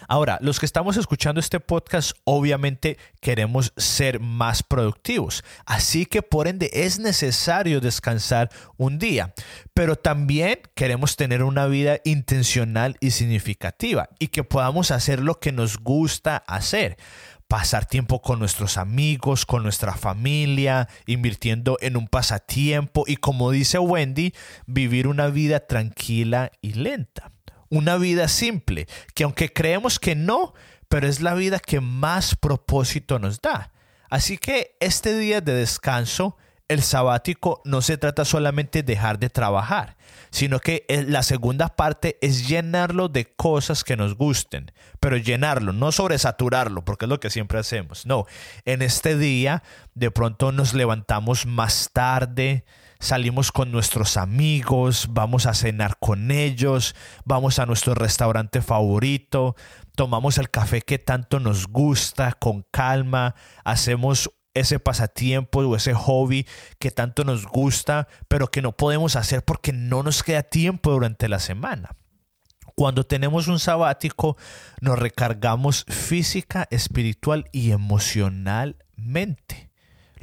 Ahora, 0.08 0.38
los 0.42 0.60
que 0.60 0.66
estamos 0.66 0.98
escuchando 0.98 1.40
este 1.40 1.60
podcast 1.60 2.12
obviamente 2.24 2.98
queremos 3.20 3.74
ser 3.78 4.20
más 4.20 4.64
productivos, 4.64 5.44
así 5.66 6.06
que 6.06 6.22
por 6.22 6.48
ende 6.48 6.70
es 6.74 7.00
necesario 7.00 7.82
descansar 7.82 8.50
un 8.78 9.00
día, 9.00 9.34
pero 9.74 9.96
también 9.96 10.60
queremos 10.76 11.16
tener 11.16 11.44
una 11.44 11.66
vida 11.68 12.00
intencional 12.06 12.98
y 13.00 13.12
significativa 13.12 14.10
y 14.20 14.28
que 14.28 14.44
podamos 14.44 14.92
hacer 14.92 15.20
lo 15.20 15.40
que 15.40 15.52
nos 15.52 15.78
gusta 15.78 16.38
hacer. 16.48 16.98
Pasar 17.48 17.86
tiempo 17.86 18.24
con 18.24 18.40
nuestros 18.40 18.78
amigos, 18.78 19.46
con 19.46 19.62
nuestra 19.62 19.94
familia, 19.94 20.90
invirtiendo 21.06 21.78
en 21.80 21.96
un 21.96 22.08
pasatiempo 22.08 23.04
y 23.06 23.18
como 23.18 23.52
dice 23.52 23.78
Wendy, 23.78 24.34
vivir 24.66 25.08
una 25.08 25.28
vida 25.28 25.60
tranquila 25.60 26.52
y 26.62 26.74
lenta 26.74 27.32
una 27.70 27.98
vida 27.98 28.28
simple, 28.28 28.88
que 29.14 29.24
aunque 29.24 29.52
creemos 29.52 30.00
que 30.00 30.16
no, 30.16 30.54
pero 30.88 31.08
es 31.08 31.22
la 31.22 31.34
vida 31.34 31.60
que 31.60 31.82
más 31.82 32.36
propósito 32.36 33.20
nos 33.20 33.42
da. 33.42 33.72
Así 34.10 34.38
que 34.38 34.78
este 34.80 35.18
día 35.18 35.42
de 35.42 35.54
descanso, 35.54 36.38
el 36.68 36.82
sabático 36.82 37.62
no 37.64 37.82
se 37.82 37.98
trata 37.98 38.26
solamente 38.26 38.82
de 38.82 38.94
dejar 38.94 39.20
de 39.20 39.30
trabajar, 39.30 39.98
sino 40.32 40.60
que 40.60 40.86
la 41.08 41.22
segunda 41.22 41.70
parte 41.70 42.18
es 42.22 42.48
llenarlo 42.48 43.08
de 43.08 43.26
cosas 43.36 43.84
que 43.84 43.98
nos 43.98 44.16
gusten, 44.16 44.72
pero 45.00 45.18
llenarlo, 45.18 45.74
no 45.74 45.92
sobresaturarlo, 45.92 46.84
porque 46.84 47.06
es 47.06 47.10
lo 47.10 47.20
que 47.20 47.30
siempre 47.30 47.60
hacemos. 47.60 48.06
No, 48.06 48.26
en 48.66 48.82
este 48.82 49.18
día 49.18 49.64
de 49.94 50.12
pronto 50.12 50.52
nos 50.52 50.74
levantamos 50.74 51.46
más 51.46 51.92
tarde, 51.94 52.66
salimos 53.06 53.52
con 53.52 53.72
nuestros 53.72 54.18
amigos, 54.18 55.08
vamos 55.12 55.46
a 55.46 55.54
cenar 55.54 55.98
con 56.00 56.32
ellos, 56.32 56.96
vamos 57.24 57.60
a 57.60 57.66
nuestro 57.66 57.94
restaurante 57.94 58.62
favorito, 58.62 59.56
tomamos 59.96 60.38
el 60.38 60.50
café 60.50 60.82
que 60.82 60.98
tanto 60.98 61.40
nos 61.40 61.68
gusta 61.68 62.34
con 62.34 62.66
calma, 62.72 63.36
hacemos 63.64 64.32
ese 64.56 64.80
pasatiempo 64.80 65.60
o 65.60 65.76
ese 65.76 65.94
hobby 65.94 66.48
que 66.80 66.90
tanto 66.90 67.24
nos 67.24 67.46
gusta, 67.46 68.08
pero 68.28 68.48
que 68.48 68.62
no 68.62 68.72
podemos 68.72 69.16
hacer 69.16 69.44
porque 69.44 69.72
no 69.72 70.02
nos 70.02 70.24
queda 70.24 70.44
tiempo 70.44 70.92
durante 70.92 71.30
la 71.30 71.40
semana. 71.40 71.92
Cuando 72.76 73.06
tenemos 73.06 73.48
un 73.48 73.60
sabático, 73.60 74.36
nos 74.82 74.98
recargamos 74.98 75.86
física, 75.88 76.68
espiritual 76.72 77.46
y 77.52 77.72
emocionalmente. 77.72 79.65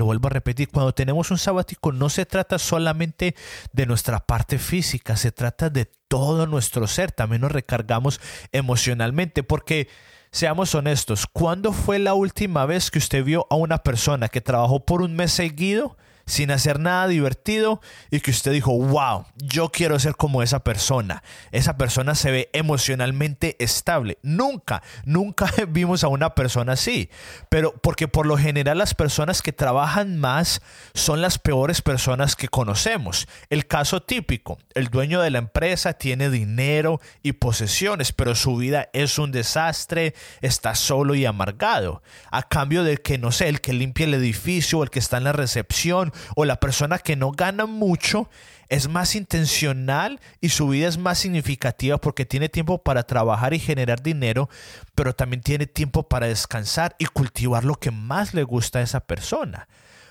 Lo 0.02 0.06
vuelvo 0.06 0.26
a 0.26 0.30
repetir, 0.30 0.68
cuando 0.68 0.92
tenemos 0.92 1.30
un 1.30 1.38
sabático 1.38 1.92
no 1.92 2.08
se 2.08 2.26
trata 2.26 2.58
solamente 2.58 3.36
de 3.72 3.86
nuestra 3.86 4.18
parte 4.18 4.58
física, 4.58 5.16
se 5.16 5.30
trata 5.30 5.70
de 5.70 5.84
todo 6.08 6.48
nuestro 6.48 6.88
ser, 6.88 7.12
también 7.12 7.42
nos 7.42 7.52
recargamos 7.52 8.20
emocionalmente, 8.50 9.44
porque 9.44 9.86
seamos 10.32 10.74
honestos, 10.74 11.28
¿cuándo 11.32 11.72
fue 11.72 12.00
la 12.00 12.14
última 12.14 12.66
vez 12.66 12.90
que 12.90 12.98
usted 12.98 13.22
vio 13.22 13.46
a 13.48 13.54
una 13.54 13.78
persona 13.78 14.26
que 14.26 14.40
trabajó 14.40 14.84
por 14.84 15.02
un 15.02 15.14
mes 15.14 15.30
seguido 15.30 15.96
sin 16.26 16.50
hacer 16.50 16.80
nada 16.80 17.08
divertido 17.08 17.80
y 18.10 18.20
que 18.20 18.30
usted 18.30 18.52
dijo, 18.52 18.76
wow, 18.76 19.26
yo 19.36 19.70
quiero 19.70 19.98
ser 19.98 20.16
como 20.16 20.42
esa 20.42 20.64
persona. 20.64 21.22
Esa 21.50 21.76
persona 21.76 22.14
se 22.14 22.30
ve 22.30 22.50
emocionalmente 22.52 23.56
estable. 23.58 24.18
Nunca, 24.22 24.82
nunca 25.04 25.52
vimos 25.68 26.04
a 26.04 26.08
una 26.08 26.34
persona 26.34 26.72
así. 26.72 27.10
Pero 27.48 27.74
porque 27.82 28.08
por 28.08 28.26
lo 28.26 28.36
general 28.36 28.78
las 28.78 28.94
personas 28.94 29.42
que 29.42 29.52
trabajan 29.52 30.18
más 30.18 30.62
son 30.94 31.20
las 31.20 31.38
peores 31.38 31.82
personas 31.82 32.36
que 32.36 32.48
conocemos. 32.48 33.28
El 33.50 33.66
caso 33.66 34.02
típico, 34.02 34.58
el 34.74 34.88
dueño 34.88 35.20
de 35.20 35.30
la 35.30 35.38
empresa 35.38 35.94
tiene 35.94 36.30
dinero 36.30 37.00
y 37.22 37.32
posesiones, 37.32 38.12
pero 38.12 38.34
su 38.34 38.56
vida 38.56 38.88
es 38.92 39.18
un 39.18 39.32
desastre, 39.32 40.14
está 40.40 40.74
solo 40.74 41.14
y 41.14 41.26
amargado. 41.26 42.02
A 42.30 42.42
cambio 42.42 42.84
de 42.84 42.98
que, 42.98 43.18
no 43.18 43.32
sé, 43.32 43.48
el 43.48 43.60
que 43.60 43.72
limpia 43.72 44.04
el 44.04 44.14
edificio, 44.14 44.82
el 44.82 44.90
que 44.90 44.98
está 44.98 45.16
en 45.18 45.24
la 45.24 45.32
recepción, 45.32 46.11
o 46.36 46.44
la 46.44 46.60
persona 46.60 46.98
que 46.98 47.16
no 47.16 47.30
gana 47.32 47.66
mucho 47.66 48.28
es 48.68 48.88
más 48.88 49.14
intencional 49.14 50.20
y 50.40 50.48
su 50.50 50.68
vida 50.68 50.88
es 50.88 50.98
más 50.98 51.18
significativa 51.18 51.98
porque 51.98 52.24
tiene 52.24 52.48
tiempo 52.48 52.82
para 52.82 53.02
trabajar 53.02 53.54
y 53.54 53.58
generar 53.58 54.02
dinero, 54.02 54.48
pero 54.94 55.14
también 55.14 55.42
tiene 55.42 55.66
tiempo 55.66 56.08
para 56.08 56.26
descansar 56.26 56.96
y 56.98 57.06
cultivar 57.06 57.64
lo 57.64 57.74
que 57.74 57.90
más 57.90 58.34
le 58.34 58.44
gusta 58.44 58.78
a 58.78 58.82
esa 58.82 59.00
persona. 59.00 59.68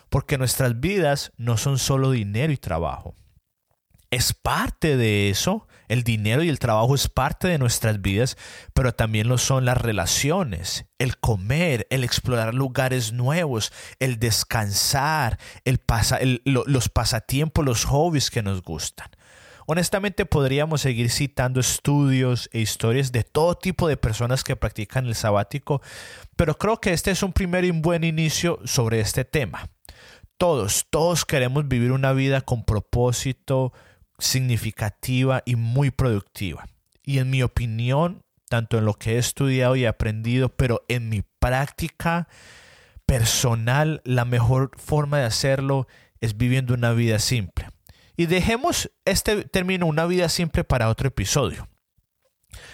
Porque 0.09 0.37
nuestras 0.37 0.79
vidas 0.79 1.31
no 1.37 1.57
son 1.57 1.79
solo 1.79 2.11
dinero 2.11 2.51
y 2.51 2.57
trabajo 2.57 3.15
es 4.11 4.33
parte 4.33 4.97
de 4.97 5.29
eso. 5.29 5.67
El 5.91 6.03
dinero 6.03 6.41
y 6.41 6.47
el 6.47 6.57
trabajo 6.57 6.95
es 6.95 7.09
parte 7.09 7.49
de 7.49 7.57
nuestras 7.57 8.01
vidas, 8.01 8.37
pero 8.73 8.93
también 8.93 9.27
lo 9.27 9.37
son 9.37 9.65
las 9.65 9.77
relaciones, 9.77 10.85
el 10.99 11.17
comer, 11.17 11.85
el 11.89 12.05
explorar 12.05 12.53
lugares 12.53 13.11
nuevos, 13.11 13.73
el 13.99 14.17
descansar, 14.17 15.37
el 15.65 15.81
los 16.45 16.87
pasatiempos, 16.87 17.65
los 17.65 17.83
hobbies 17.83 18.31
que 18.31 18.41
nos 18.41 18.61
gustan. 18.61 19.09
Honestamente 19.67 20.25
podríamos 20.25 20.79
seguir 20.79 21.11
citando 21.11 21.59
estudios 21.59 22.49
e 22.53 22.61
historias 22.61 23.11
de 23.11 23.25
todo 23.25 23.55
tipo 23.55 23.89
de 23.89 23.97
personas 23.97 24.45
que 24.45 24.55
practican 24.55 25.07
el 25.07 25.15
sabático, 25.15 25.81
pero 26.37 26.57
creo 26.57 26.79
que 26.79 26.93
este 26.93 27.11
es 27.11 27.21
un 27.21 27.33
primer 27.33 27.65
y 27.65 27.71
buen 27.71 28.05
inicio 28.05 28.59
sobre 28.63 29.01
este 29.01 29.25
tema. 29.25 29.69
Todos, 30.37 30.87
todos 30.89 31.25
queremos 31.25 31.67
vivir 31.67 31.91
una 31.91 32.13
vida 32.13 32.39
con 32.39 32.63
propósito, 32.63 33.73
significativa 34.21 35.43
y 35.45 35.55
muy 35.55 35.91
productiva. 35.91 36.67
Y 37.03 37.17
en 37.19 37.29
mi 37.29 37.43
opinión, 37.43 38.23
tanto 38.49 38.77
en 38.77 38.85
lo 38.85 38.93
que 38.93 39.15
he 39.15 39.17
estudiado 39.17 39.75
y 39.75 39.85
aprendido, 39.85 40.49
pero 40.49 40.83
en 40.87 41.09
mi 41.09 41.23
práctica 41.39 42.27
personal, 43.05 44.01
la 44.05 44.23
mejor 44.25 44.71
forma 44.77 45.19
de 45.19 45.25
hacerlo 45.25 45.87
es 46.21 46.37
viviendo 46.37 46.73
una 46.73 46.93
vida 46.93 47.19
simple. 47.19 47.67
Y 48.15 48.27
dejemos 48.27 48.91
este 49.05 49.43
término, 49.45 49.85
una 49.87 50.05
vida 50.05 50.29
simple, 50.29 50.63
para 50.63 50.89
otro 50.89 51.07
episodio. 51.07 51.67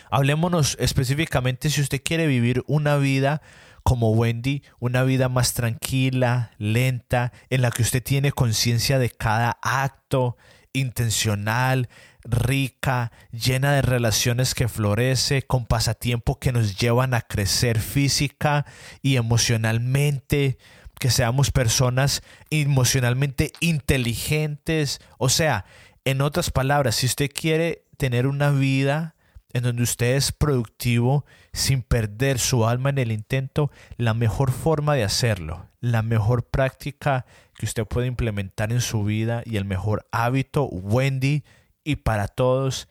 Hablémonos 0.09 0.75
específicamente 0.79 1.69
si 1.69 1.81
usted 1.81 2.01
quiere 2.03 2.27
vivir 2.27 2.63
una 2.67 2.97
vida 2.97 3.41
como 3.83 4.11
Wendy, 4.11 4.63
una 4.79 5.03
vida 5.03 5.29
más 5.29 5.53
tranquila, 5.53 6.51
lenta, 6.57 7.31
en 7.49 7.61
la 7.61 7.71
que 7.71 7.83
usted 7.83 8.03
tiene 8.03 8.33
conciencia 8.33 8.99
de 8.99 9.09
cada 9.09 9.57
acto, 9.61 10.35
intencional, 10.79 11.89
rica, 12.23 13.11
llena 13.31 13.73
de 13.73 13.81
relaciones 13.81 14.53
que 14.53 14.67
florece, 14.67 15.41
con 15.43 15.65
pasatiempo 15.65 16.39
que 16.39 16.51
nos 16.51 16.77
llevan 16.77 17.13
a 17.13 17.21
crecer 17.21 17.79
física 17.79 18.65
y 19.01 19.15
emocionalmente, 19.15 20.57
que 20.99 21.09
seamos 21.09 21.51
personas 21.51 22.21
emocionalmente 22.49 23.51
inteligentes. 23.59 24.99
O 25.17 25.29
sea, 25.29 25.65
en 26.05 26.21
otras 26.21 26.51
palabras, 26.51 26.95
si 26.95 27.05
usted 27.05 27.29
quiere 27.33 27.83
tener 27.97 28.27
una 28.27 28.51
vida 28.51 29.15
en 29.53 29.63
donde 29.63 29.83
usted 29.83 30.15
es 30.15 30.31
productivo 30.31 31.25
sin 31.53 31.81
perder 31.81 32.39
su 32.39 32.65
alma 32.67 32.89
en 32.89 32.97
el 32.97 33.11
intento, 33.11 33.71
la 33.95 34.13
mejor 34.13 34.51
forma 34.51 34.95
de 34.95 35.03
hacerlo, 35.03 35.67
la 35.79 36.01
mejor 36.01 36.45
práctica 36.45 37.25
que 37.57 37.65
usted 37.65 37.85
puede 37.85 38.07
implementar 38.07 38.71
en 38.71 38.81
su 38.81 39.03
vida 39.03 39.41
y 39.45 39.57
el 39.57 39.65
mejor 39.65 40.07
hábito, 40.11 40.65
Wendy, 40.65 41.43
y 41.83 41.97
para 41.97 42.27
todos 42.27 42.87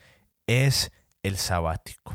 es 0.46 0.92
el 1.22 1.36
sabático. 1.36 2.14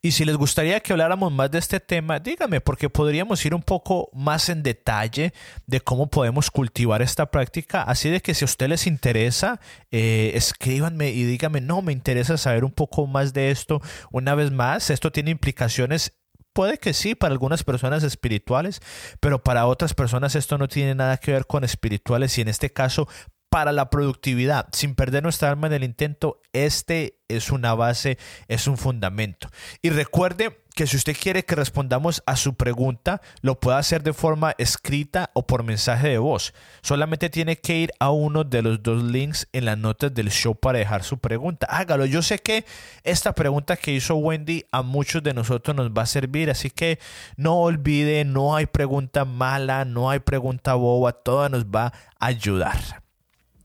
Y 0.00 0.12
si 0.12 0.24
les 0.24 0.36
gustaría 0.36 0.78
que 0.78 0.92
habláramos 0.92 1.32
más 1.32 1.50
de 1.50 1.58
este 1.58 1.80
tema, 1.80 2.20
dígame, 2.20 2.60
porque 2.60 2.88
podríamos 2.88 3.44
ir 3.44 3.52
un 3.52 3.62
poco 3.62 4.10
más 4.12 4.48
en 4.48 4.62
detalle 4.62 5.32
de 5.66 5.80
cómo 5.80 6.08
podemos 6.08 6.52
cultivar 6.52 7.02
esta 7.02 7.32
práctica. 7.32 7.82
Así 7.82 8.08
de 8.08 8.20
que 8.20 8.32
si 8.32 8.44
a 8.44 8.46
usted 8.46 8.68
les 8.68 8.86
interesa, 8.86 9.60
eh, 9.90 10.30
escríbanme 10.34 11.10
y 11.10 11.24
díganme, 11.24 11.60
no, 11.60 11.82
me 11.82 11.92
interesa 11.92 12.36
saber 12.36 12.64
un 12.64 12.70
poco 12.70 13.08
más 13.08 13.32
de 13.32 13.50
esto. 13.50 13.82
Una 14.12 14.36
vez 14.36 14.52
más, 14.52 14.90
esto 14.90 15.10
tiene 15.10 15.32
implicaciones 15.32 16.17
puede 16.58 16.78
que 16.78 16.92
sí 16.92 17.14
para 17.14 17.30
algunas 17.30 17.62
personas 17.62 18.02
espirituales, 18.02 18.80
pero 19.20 19.40
para 19.40 19.66
otras 19.66 19.94
personas 19.94 20.34
esto 20.34 20.58
no 20.58 20.66
tiene 20.66 20.96
nada 20.96 21.16
que 21.18 21.30
ver 21.30 21.46
con 21.46 21.62
espirituales 21.62 22.36
y 22.36 22.40
en 22.40 22.48
este 22.48 22.72
caso 22.72 23.06
para 23.48 23.72
la 23.72 23.90
productividad 23.90 24.68
sin 24.72 24.94
perder 24.94 25.22
nuestra 25.22 25.50
alma 25.50 25.68
en 25.68 25.72
el 25.74 25.84
intento, 25.84 26.40
este 26.52 27.18
es 27.28 27.50
una 27.50 27.74
base, 27.74 28.18
es 28.48 28.66
un 28.66 28.76
fundamento. 28.76 29.48
Y 29.82 29.90
recuerde 29.90 30.62
que 30.74 30.86
si 30.86 30.96
usted 30.96 31.16
quiere 31.20 31.44
que 31.44 31.56
respondamos 31.56 32.22
a 32.24 32.36
su 32.36 32.54
pregunta, 32.54 33.20
lo 33.40 33.58
puede 33.58 33.78
hacer 33.78 34.04
de 34.04 34.12
forma 34.12 34.54
escrita 34.58 35.30
o 35.34 35.44
por 35.44 35.64
mensaje 35.64 36.08
de 36.08 36.18
voz. 36.18 36.54
Solamente 36.82 37.30
tiene 37.30 37.56
que 37.56 37.78
ir 37.78 37.92
a 37.98 38.10
uno 38.10 38.44
de 38.44 38.62
los 38.62 38.80
dos 38.80 39.02
links 39.02 39.48
en 39.52 39.64
las 39.64 39.76
notas 39.76 40.14
del 40.14 40.30
show 40.30 40.54
para 40.54 40.78
dejar 40.78 41.02
su 41.02 41.18
pregunta. 41.18 41.66
Hágalo. 41.68 42.06
Yo 42.06 42.22
sé 42.22 42.38
que 42.38 42.64
esta 43.02 43.34
pregunta 43.34 43.76
que 43.76 43.92
hizo 43.92 44.14
Wendy 44.14 44.66
a 44.70 44.82
muchos 44.82 45.22
de 45.24 45.34
nosotros 45.34 45.76
nos 45.76 45.90
va 45.90 46.02
a 46.02 46.06
servir, 46.06 46.48
así 46.48 46.70
que 46.70 47.00
no 47.36 47.56
olvide, 47.60 48.24
no 48.24 48.54
hay 48.54 48.66
pregunta 48.66 49.24
mala, 49.24 49.84
no 49.84 50.10
hay 50.10 50.20
pregunta 50.20 50.74
boba, 50.74 51.12
toda 51.12 51.48
nos 51.48 51.64
va 51.64 51.92
a 52.20 52.26
ayudar. 52.26 53.07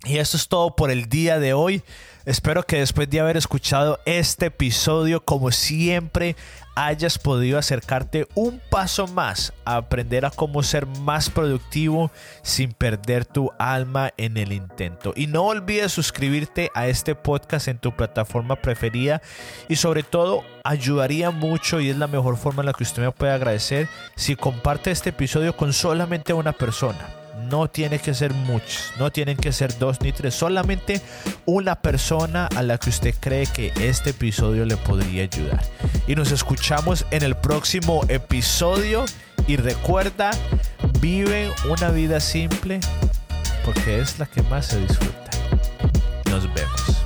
Y 0.06 0.18
eso 0.18 0.36
es 0.36 0.50
todo 0.50 0.76
por 0.76 0.92
el 0.92 1.08
día 1.08 1.40
de 1.40 1.54
hoy. 1.54 1.82
Espero 2.26 2.64
que 2.64 2.80
después 2.80 3.10
de 3.10 3.20
haber 3.20 3.38
escuchado 3.38 4.00
este 4.06 4.48
episodio, 4.48 5.24
como 5.24 5.52
siempre, 5.52 6.36
hayas 6.76 7.18
podido 7.20 7.58
acercarte 7.58 8.28
un 8.34 8.62
paso 8.70 9.08
más 9.08 9.54
a 9.64 9.78
aprender 9.78 10.26
a 10.26 10.32
cómo 10.32 10.64
ser 10.64 10.86
más 10.88 11.30
productivo 11.30 12.12
sin 12.42 12.74
perder 12.74 13.26
tu 13.26 13.52
alma 13.60 14.14
en 14.18 14.38
el 14.38 14.52
intento. 14.52 15.14
Y 15.16 15.28
no 15.28 15.44
olvides 15.44 15.92
suscribirte 15.92 16.70
a 16.74 16.88
este 16.88 17.16
podcast 17.16 17.68
en 17.70 17.78
tu 17.78 17.96
plataforma 17.96 18.56
preferida 18.56 19.22
y 19.70 19.78
sobre 19.78 20.04
todo 20.04 20.44
ayudaría 20.64 21.32
mucho 21.32 21.80
y 21.80 21.90
es 21.90 21.98
la 21.98 22.08
mejor 22.08 22.38
forma 22.38 22.62
en 22.62 22.68
la 22.68 22.74
que 22.74 22.84
usted 22.84 23.04
me 23.04 23.12
puede 23.12 23.34
agradecer 23.34 23.88
si 24.16 24.36
comparte 24.36 24.92
este 24.92 25.10
episodio 25.10 25.56
con 25.56 25.72
solamente 25.72 26.34
una 26.34 26.54
persona 26.54 27.23
no 27.54 27.70
tiene 27.70 28.00
que 28.00 28.16
ser 28.16 28.34
muchos, 28.34 28.92
no 28.98 29.12
tienen 29.12 29.38
que 29.38 29.52
ser 29.52 29.78
dos 29.78 30.02
ni 30.02 30.12
tres, 30.12 30.34
solamente 30.34 31.00
una 31.46 31.76
persona 31.76 32.48
a 32.48 32.64
la 32.64 32.80
que 32.80 32.90
usted 32.90 33.14
cree 33.20 33.46
que 33.46 33.72
este 33.80 34.10
episodio 34.10 34.66
le 34.66 34.76
podría 34.76 35.26
ayudar. 35.26 35.64
Y 36.08 36.16
nos 36.16 36.32
escuchamos 36.32 37.06
en 37.12 37.22
el 37.22 37.36
próximo 37.36 38.02
episodio 38.08 39.06
y 39.46 39.58
recuerda, 39.58 40.32
vive 41.00 41.52
una 41.70 41.92
vida 41.92 42.20
simple 42.20 42.80
porque 43.64 44.00
es 44.00 44.18
la 44.18 44.26
que 44.26 44.42
más 44.42 44.66
se 44.66 44.80
disfruta. 44.80 45.30
Nos 46.32 46.52
vemos. 46.56 47.03